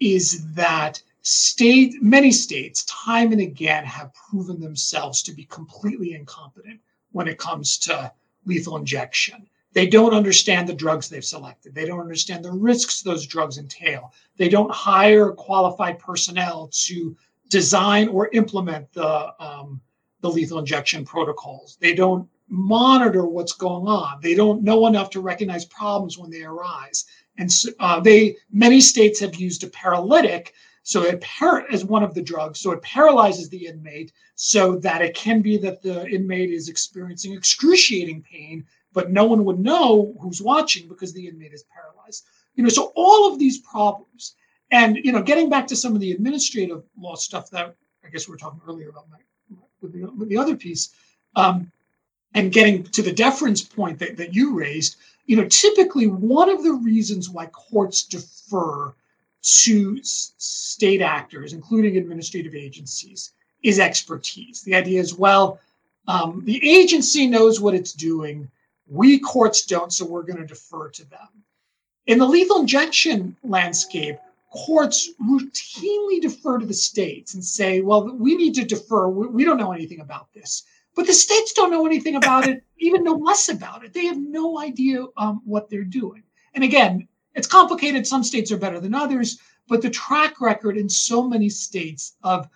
[0.00, 6.80] is that state many states time and again have proven themselves to be completely incompetent
[7.12, 8.12] when it comes to
[8.44, 9.46] lethal injection.
[9.72, 11.74] They don't understand the drugs they've selected.
[11.74, 14.12] They don't understand the risks those drugs entail.
[14.36, 17.16] They don't hire qualified personnel to
[17.48, 19.80] design or implement the um,
[20.20, 21.78] the lethal injection protocols.
[21.80, 24.20] They don't monitor what's going on.
[24.20, 27.06] They don't know enough to recognize problems when they arise.
[27.38, 32.02] And so, uh, they many states have used a paralytic so it par- as one
[32.02, 36.06] of the drugs so it paralyzes the inmate so that it can be that the
[36.08, 41.54] inmate is experiencing excruciating pain but no one would know who's watching because the inmate
[41.54, 42.26] is paralyzed
[42.56, 44.34] you know so all of these problems
[44.72, 47.74] and you know getting back to some of the administrative law stuff that
[48.04, 49.16] i guess we were talking earlier about my,
[49.80, 50.90] with, the, with the other piece
[51.36, 51.70] um,
[52.34, 56.62] and getting to the deference point that, that you raised, you know, typically one of
[56.62, 58.94] the reasons why courts defer
[59.42, 64.62] to s- state actors, including administrative agencies, is expertise.
[64.62, 65.60] The idea is, well,
[66.08, 68.50] um, the agency knows what it's doing.
[68.88, 71.28] We courts don't, so we're going to defer to them.
[72.06, 74.18] In the lethal injection landscape,
[74.50, 79.08] courts routinely defer to the states and say, well, we need to defer.
[79.08, 80.64] We, we don't know anything about this.
[80.94, 83.92] But the states don't know anything about it, even know less about it.
[83.92, 86.22] They have no idea um, what they're doing.
[86.54, 88.06] And again, it's complicated.
[88.06, 89.38] Some states are better than others,
[89.68, 92.48] but the track record in so many states of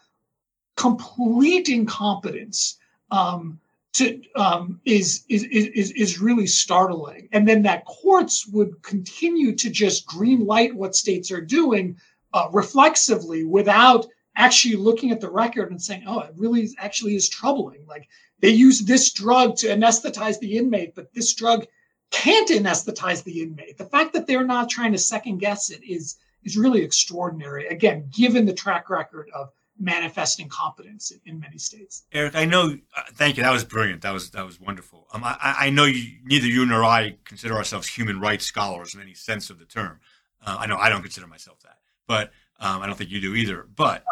[0.77, 2.79] complete incompetence
[3.11, 3.59] um,
[3.95, 7.29] to, um, is, is, is, is really startling.
[7.33, 11.97] And then that courts would continue to just green light what states are doing
[12.35, 14.07] uh, reflexively without
[14.37, 17.85] actually looking at the record and saying, oh, it really actually is troubling.
[17.87, 18.09] Like
[18.41, 21.67] they use this drug to anesthetize the inmate, but this drug
[22.11, 23.79] can't anesthetize the inmate.
[23.79, 27.67] The fact that they're not trying to second guess it is is really extraordinary.
[27.67, 32.05] Again, given the track record of manifesting competence in, in many states.
[32.13, 32.77] Eric, I know.
[32.97, 33.43] Uh, thank you.
[33.43, 34.03] That was brilliant.
[34.03, 35.07] That was that was wonderful.
[35.13, 39.01] Um, I, I know you, neither you nor I consider ourselves human rights scholars in
[39.01, 40.01] any sense of the term.
[40.45, 42.31] Uh, I know I don't consider myself that, but
[42.61, 43.67] um, I don't think you do either.
[43.75, 44.05] But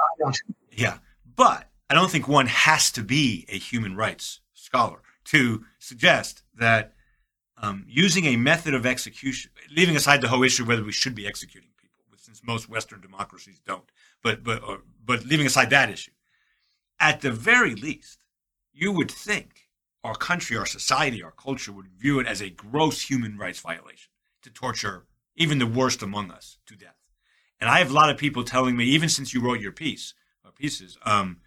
[0.71, 0.99] yeah,
[1.37, 6.95] but I don't think one has to be a human rights scholar to suggest that
[7.57, 11.27] um, using a method of execution, leaving aside the whole issue whether we should be
[11.27, 13.91] executing people, since most Western democracies don't,
[14.23, 16.13] but but or, but leaving aside that issue,
[17.01, 18.19] at the very least,
[18.73, 19.69] you would think
[20.03, 24.11] our country, our society, our culture would view it as a gross human rights violation
[24.43, 26.97] to torture even the worst among us to death.
[27.65, 30.13] And I have a lot of people telling me, even since you wrote your piece
[30.45, 31.39] or pieces, um,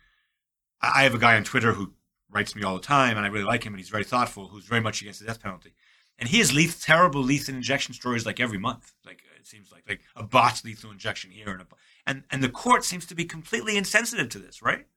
[0.82, 1.94] I have a guy on Twitter who
[2.32, 4.66] writes me all the time, and I really like him, and he's very thoughtful, who's
[4.66, 5.76] very much against the death penalty.
[6.18, 6.52] And he has
[6.84, 8.94] terrible lethal injection stories like every month.
[9.06, 11.68] Like it seems like like a botched lethal injection here, and a,
[12.08, 14.88] and and the court seems to be completely insensitive to this, right?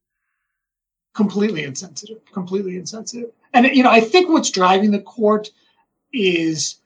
[1.12, 2.24] Completely insensitive.
[2.32, 3.28] Completely insensitive.
[3.52, 5.50] And you know, I think what's driving the court
[6.14, 6.79] is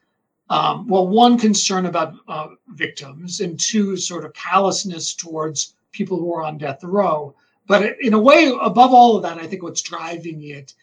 [0.49, 6.33] um, well, one concern about uh, victims, and two, sort of callousness towards people who
[6.33, 7.33] are on death row.
[7.67, 10.73] But in a way, above all of that, I think what's driving it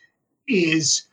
[0.48, 1.04] is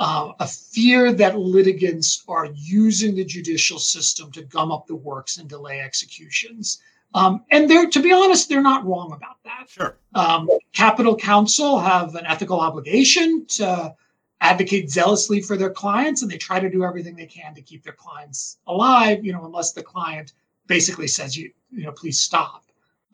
[0.00, 5.38] uh, a fear that litigants are using the judicial system to gum up the works
[5.38, 6.80] and delay executions.
[7.14, 9.68] Um, and they're, to be honest, they're not wrong about that.
[9.68, 9.96] Sure.
[10.14, 13.94] Um, Capital Counsel have an ethical obligation to
[14.42, 17.82] advocate zealously for their clients, and they try to do everything they can to keep
[17.82, 19.24] their clients alive.
[19.24, 20.32] You know, unless the client
[20.66, 22.64] basically says, "You, you know, please stop.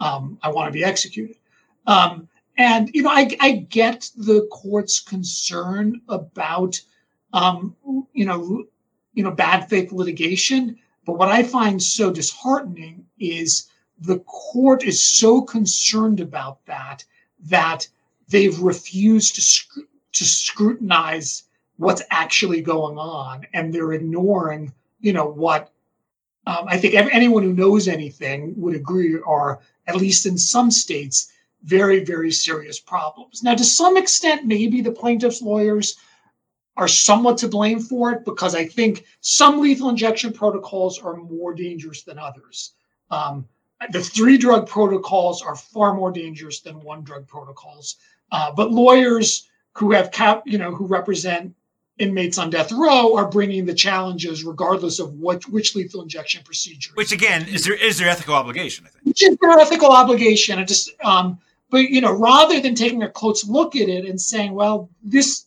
[0.00, 1.36] Um, I want to be executed."
[1.86, 6.80] Um, and you know, I, I get the court's concern about
[7.32, 7.76] um,
[8.12, 8.64] you know,
[9.12, 10.78] you know, bad faith litigation.
[11.04, 13.68] But what I find so disheartening is
[14.00, 17.04] the court is so concerned about that
[17.44, 17.86] that
[18.28, 19.86] they've refused to
[20.18, 21.44] to scrutinize
[21.76, 25.72] what's actually going on, and they're ignoring, you know, what
[26.48, 31.30] um, I think anyone who knows anything would agree are, at least in some states,
[31.62, 33.42] very, very serious problems.
[33.42, 35.98] Now, to some extent, maybe the plaintiff's lawyers
[36.78, 41.52] are somewhat to blame for it because I think some lethal injection protocols are more
[41.52, 42.72] dangerous than others.
[43.10, 43.46] Um,
[43.90, 47.96] the three drug protocols are far more dangerous than one drug protocols.
[48.32, 49.48] Uh, but lawyers
[49.78, 51.54] who have cap, you know, who represent
[51.98, 56.92] inmates on death row are bringing the challenges regardless of what which lethal injection procedure.
[56.94, 59.04] Which again is there is their ethical obligation, I think.
[59.04, 60.58] Which is their ethical obligation.
[60.58, 61.38] And just um,
[61.70, 65.46] but you know, rather than taking a close look at it and saying, well, this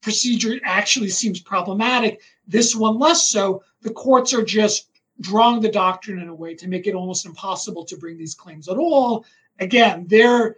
[0.00, 4.88] procedure actually seems problematic, this one less so, the courts are just
[5.20, 8.68] drawing the doctrine in a way to make it almost impossible to bring these claims
[8.68, 9.24] at all.
[9.60, 10.56] Again, they're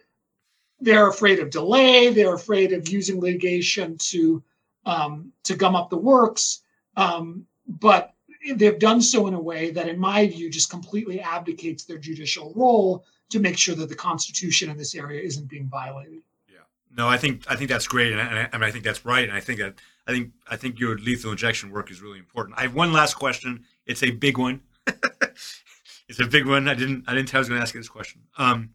[0.80, 4.42] they're afraid of delay, they're afraid of using litigation to
[4.86, 6.62] um, to gum up the works.
[6.96, 8.14] Um, but
[8.54, 12.52] they've done so in a way that, in my view, just completely abdicates their judicial
[12.54, 16.22] role to make sure that the Constitution in this area isn't being violated.
[16.48, 16.58] Yeah,
[16.94, 19.24] no, I think I think that's great, and I, I mean I think that's right,
[19.26, 19.74] and I think that
[20.06, 22.58] I think I think your lethal injection work is really important.
[22.58, 23.64] I have one last question.
[23.86, 24.60] It's a big one.
[24.86, 26.68] it's a big one.
[26.68, 28.22] I didn't I didn't tell I was going to ask you this question.
[28.36, 28.70] Um,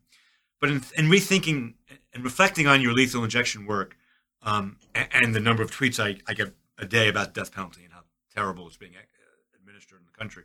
[0.60, 1.74] but in, in, rethinking
[2.14, 3.96] and reflecting on your lethal injection work
[4.44, 7.84] um, and, and, the number of tweets I, I, get a day about death penalty
[7.84, 8.02] and how
[8.34, 10.44] terrible it's being uh, administered in the country,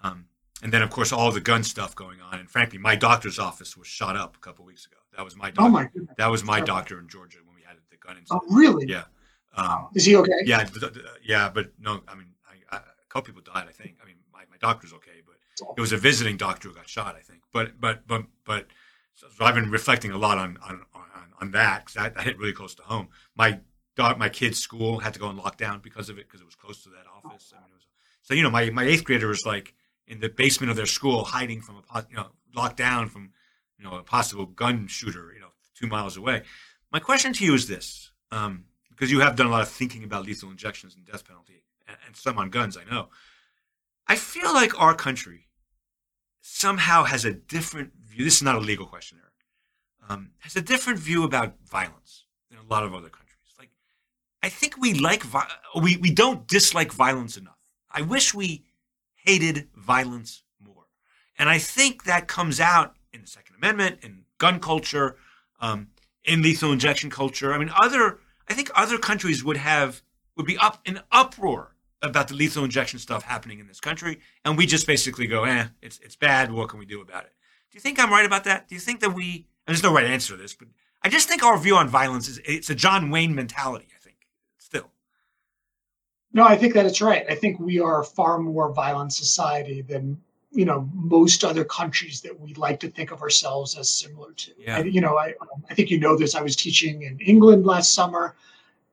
[0.00, 0.26] um,
[0.62, 2.38] and then of course all the gun stuff going on.
[2.38, 4.96] And frankly, my doctor's office was shot up a couple weeks ago.
[5.16, 5.62] That was my doctor.
[5.62, 6.14] Oh my goodness.
[6.16, 8.42] That was my doctor in Georgia when we had the gun incident.
[8.50, 8.86] Oh really?
[8.88, 9.04] Yeah.
[9.56, 10.42] Um, Is he okay?
[10.44, 10.68] Yeah,
[11.24, 13.66] yeah, but no, I mean, I, I, a couple people died.
[13.68, 13.96] I think.
[14.02, 15.36] I mean, my, my doctor's okay, but
[15.76, 17.16] it was a visiting doctor who got shot.
[17.16, 17.40] I think.
[17.52, 18.66] But but but but
[19.16, 21.02] so I've been reflecting a lot on on on,
[21.40, 23.08] on that because that, that hit really close to home.
[23.34, 23.60] My
[23.96, 26.54] daughter, my kid's school had to go on lockdown because of it because it was
[26.54, 27.52] close to that office.
[27.56, 27.86] I mean, was,
[28.22, 29.74] so you know, my my eighth grader was like
[30.06, 33.32] in the basement of their school, hiding from a you know locked down from
[33.78, 36.42] you know a possible gun shooter, you know, two miles away.
[36.92, 40.04] My question to you is this, um, because you have done a lot of thinking
[40.04, 42.76] about lethal injections and death penalty, and, and some on guns.
[42.76, 43.08] I know.
[44.06, 45.45] I feel like our country
[46.46, 48.24] somehow has a different view.
[48.24, 49.32] This is not a legal question, Eric.
[50.08, 53.54] Um, has a different view about violence than a lot of other countries.
[53.58, 53.70] Like,
[54.42, 57.58] I think we like vi- we we don't dislike violence enough.
[57.90, 58.64] I wish we
[59.16, 60.86] hated violence more,
[61.36, 65.16] and I think that comes out in the Second Amendment, in gun culture,
[65.60, 65.88] um,
[66.24, 67.52] in lethal injection culture.
[67.52, 70.02] I mean, other I think other countries would have
[70.36, 71.75] would be up in uproar
[72.06, 75.66] about the lethal injection stuff happening in this country, and we just basically go, "eh,
[75.82, 76.52] it's it's bad.
[76.52, 77.32] What can we do about it?"
[77.70, 78.68] Do you think I'm right about that?
[78.68, 79.46] Do you think that we?
[79.66, 80.68] And there's no right answer to this, but
[81.02, 83.88] I just think our view on violence is it's a John Wayne mentality.
[83.94, 84.16] I think
[84.58, 84.90] still.
[86.32, 87.24] No, I think that it's right.
[87.28, 92.22] I think we are a far more violent society than you know most other countries
[92.22, 94.52] that we like to think of ourselves as similar to.
[94.58, 94.78] Yeah.
[94.78, 95.34] And, you know, I
[95.70, 96.34] I think you know this.
[96.34, 98.34] I was teaching in England last summer,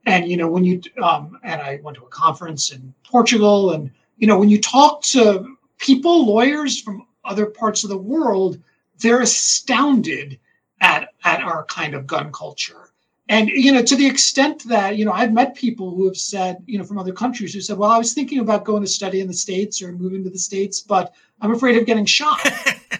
[0.05, 3.91] and you know when you um, and I went to a conference in Portugal, and
[4.17, 8.59] you know when you talk to people, lawyers from other parts of the world,
[8.99, 10.39] they're astounded
[10.81, 12.89] at at our kind of gun culture.
[13.29, 16.57] And you know, to the extent that you know, I've met people who have said,
[16.65, 19.21] you know, from other countries who said, "Well, I was thinking about going to study
[19.21, 22.39] in the states or moving to the states, but I'm afraid of getting shot."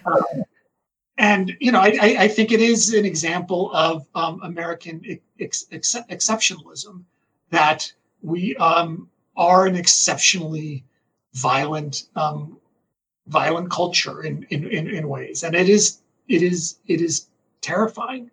[1.18, 5.00] and you know, I, I, think it is an example of um, American
[5.38, 7.04] ex- ex- exceptionalism
[7.50, 7.92] that
[8.22, 10.84] we um, are an exceptionally
[11.34, 12.58] violent um,
[13.28, 17.28] violent culture in, in, in in ways, and it is it is it is
[17.60, 18.30] terrifying.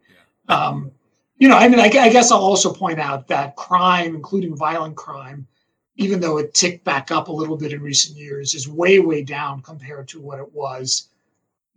[0.50, 0.56] Yeah.
[0.56, 0.92] Um,
[1.38, 4.96] you know, I mean, I, I, guess I'll also point out that crime, including violent
[4.96, 5.48] crime,
[5.96, 9.24] even though it ticked back up a little bit in recent years, is way, way
[9.24, 11.10] down compared to what it was,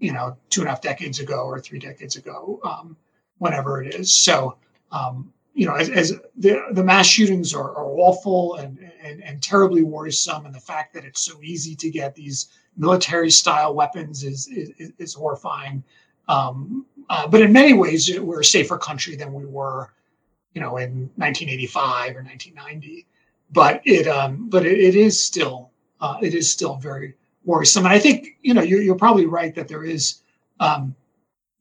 [0.04, 2.94] you know, two and a half decades ago or three decades ago, um,
[3.38, 4.12] whenever it is.
[4.12, 4.58] So,
[4.92, 9.42] um, you know, as, as, the the mass shootings are, are awful and, and and
[9.42, 14.24] terribly worrisome, and the fact that it's so easy to get these military style weapons
[14.24, 15.82] is is, is horrifying.
[16.28, 19.90] Um, uh, but in many ways, we're a safer country than we were,
[20.52, 23.06] you know, in 1985 or 1990.
[23.50, 27.84] But it, um, but it, it is still, uh, it is still very worrisome.
[27.84, 30.20] And I think, you know, you're, you're probably right that there is,
[30.60, 30.94] um,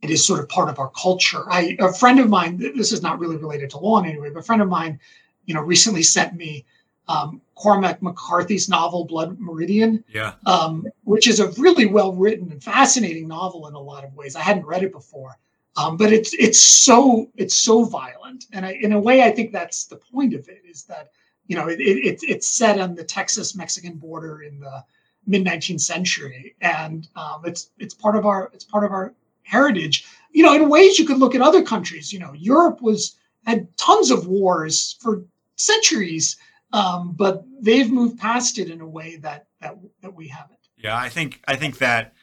[0.01, 1.43] it is sort of part of our culture.
[1.49, 4.29] I, a friend of mine, this is not really related to law in any way,
[4.29, 4.99] but a friend of mine,
[5.45, 6.65] you know, recently sent me
[7.07, 12.63] um, Cormac McCarthy's novel Blood Meridian, yeah, um, which is a really well written and
[12.63, 14.35] fascinating novel in a lot of ways.
[14.35, 15.37] I hadn't read it before,
[15.75, 19.51] um, but it's it's so it's so violent, and I, in a way, I think
[19.51, 21.11] that's the point of it is that
[21.47, 24.83] you know it, it it's set on the Texas Mexican border in the
[25.25, 29.13] mid 19th century, and um, it's it's part of our it's part of our
[29.43, 30.05] heritage.
[30.31, 32.11] You know, in ways you could look at other countries.
[32.11, 33.15] You know, Europe was
[33.45, 35.23] had tons of wars for
[35.55, 36.37] centuries
[36.73, 40.59] um, but they've moved past it in a way that that that we haven't.
[40.75, 42.13] Yeah, I think I think that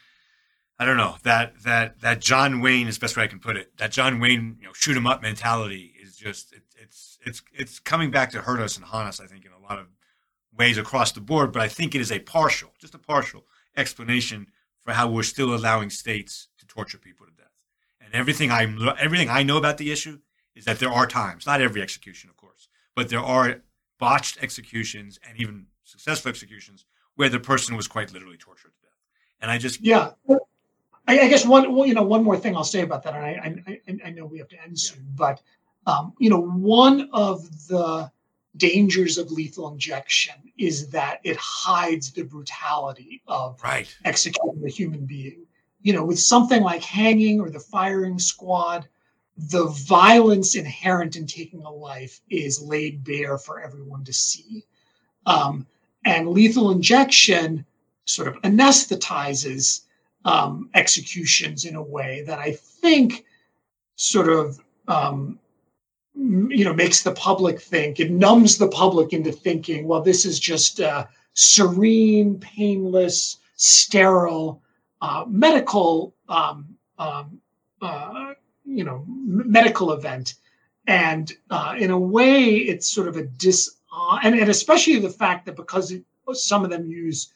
[0.79, 3.57] I don't know that that that John Wayne is the best way I can put
[3.57, 3.77] it.
[3.79, 7.79] That John Wayne, you know, shoot 'em up mentality is just it, it's it's it's
[7.79, 9.21] coming back to hurt us and haunt us.
[9.21, 9.87] I think in a lot of
[10.57, 13.47] ways across the board, but I think it is a partial, just a partial
[13.77, 14.49] explanation
[14.81, 17.47] for how we're still allowing states to torture people to death.
[18.01, 18.63] And everything I
[18.99, 20.19] everything I know about the issue
[20.55, 23.63] is that there are times, not every execution, of course, but there are
[23.99, 26.85] botched executions and even successful executions
[27.15, 28.99] where the person was quite literally tortured to death.
[29.41, 30.13] And I just yeah,
[31.07, 33.25] I, I guess one well, you know one more thing I'll say about that, and
[33.67, 35.15] I I, I know we have to end soon, yeah.
[35.17, 35.43] but
[35.87, 38.11] um, you know one of the
[38.57, 43.95] dangers of lethal injection is that it hides the brutality of right.
[44.05, 45.47] executing a human being.
[45.83, 48.87] You know, with something like hanging or the firing squad,
[49.37, 54.65] the violence inherent in taking a life is laid bare for everyone to see.
[55.25, 55.67] Um,
[56.05, 57.65] and lethal injection
[58.05, 59.83] sort of anesthetizes
[60.25, 63.25] um, executions in a way that I think
[63.97, 65.39] sort of um,
[66.21, 70.39] you know makes the public think it numbs the public into thinking well this is
[70.39, 74.63] just a serene painless sterile
[75.01, 77.41] uh, medical um, um,
[77.81, 78.35] uh,
[78.67, 80.35] you know medical event
[80.87, 85.09] and uh, in a way it's sort of a dis uh, and, and especially the
[85.09, 87.33] fact that because it, some of them use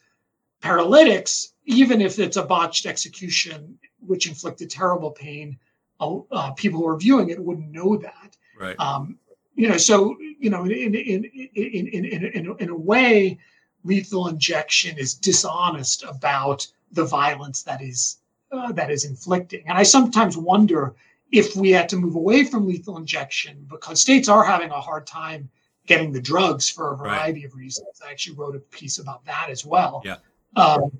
[0.61, 5.57] paralytics even if it's a botched execution which inflicted terrible pain
[5.99, 8.37] uh, people who are viewing it wouldn't know that.
[8.59, 8.79] Right.
[8.79, 9.17] Um,
[9.55, 11.23] you know, so you know, in in in
[11.55, 13.39] in in in, in, in a way,
[13.83, 18.17] lethal injection is dishonest about the violence that is
[18.51, 19.63] uh, that is inflicting.
[19.67, 20.95] And I sometimes wonder
[21.31, 25.07] if we had to move away from lethal injection because states are having a hard
[25.07, 25.49] time
[25.87, 27.47] getting the drugs for a variety right.
[27.47, 28.01] of reasons.
[28.05, 30.01] I actually wrote a piece about that as well.
[30.03, 30.17] Yeah.
[30.55, 30.91] Um,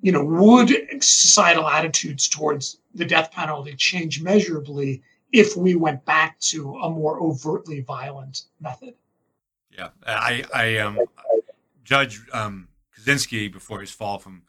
[0.00, 0.70] you know, would
[1.02, 5.02] societal attitudes towards the death penalty change measurably
[5.32, 8.94] if we went back to a more overtly violent method?
[9.70, 10.98] Yeah, I, I, um,
[11.84, 12.68] Judge um,
[12.98, 14.42] Kozinski before his fall from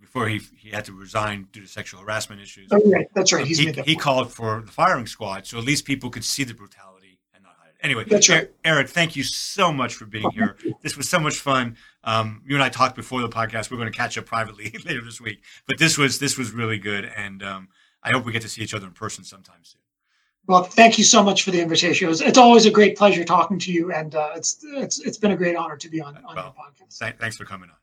[0.00, 2.68] before he he had to resign due to sexual harassment issues.
[2.70, 3.08] Oh, right.
[3.14, 3.46] That's right.
[3.46, 6.44] He's he, that he called for the firing squad, so at least people could see
[6.44, 7.76] the brutality and not hide it.
[7.82, 8.50] Anyway, that's right.
[8.64, 10.56] Eric, thank you so much for being here.
[10.82, 11.76] This was so much fun.
[12.04, 13.70] Um, you and I talked before the podcast.
[13.70, 16.78] We're going to catch up privately later this week, but this was this was really
[16.78, 17.68] good, and um,
[18.02, 19.81] I hope we get to see each other in person sometime soon.
[20.46, 22.06] Well, thank you so much for the invitation.
[22.06, 25.16] It was, it's always a great pleasure talking to you, and uh, it's it's it's
[25.16, 26.98] been a great honor to be on, on well, your podcast.
[26.98, 27.76] Th- thanks for coming on.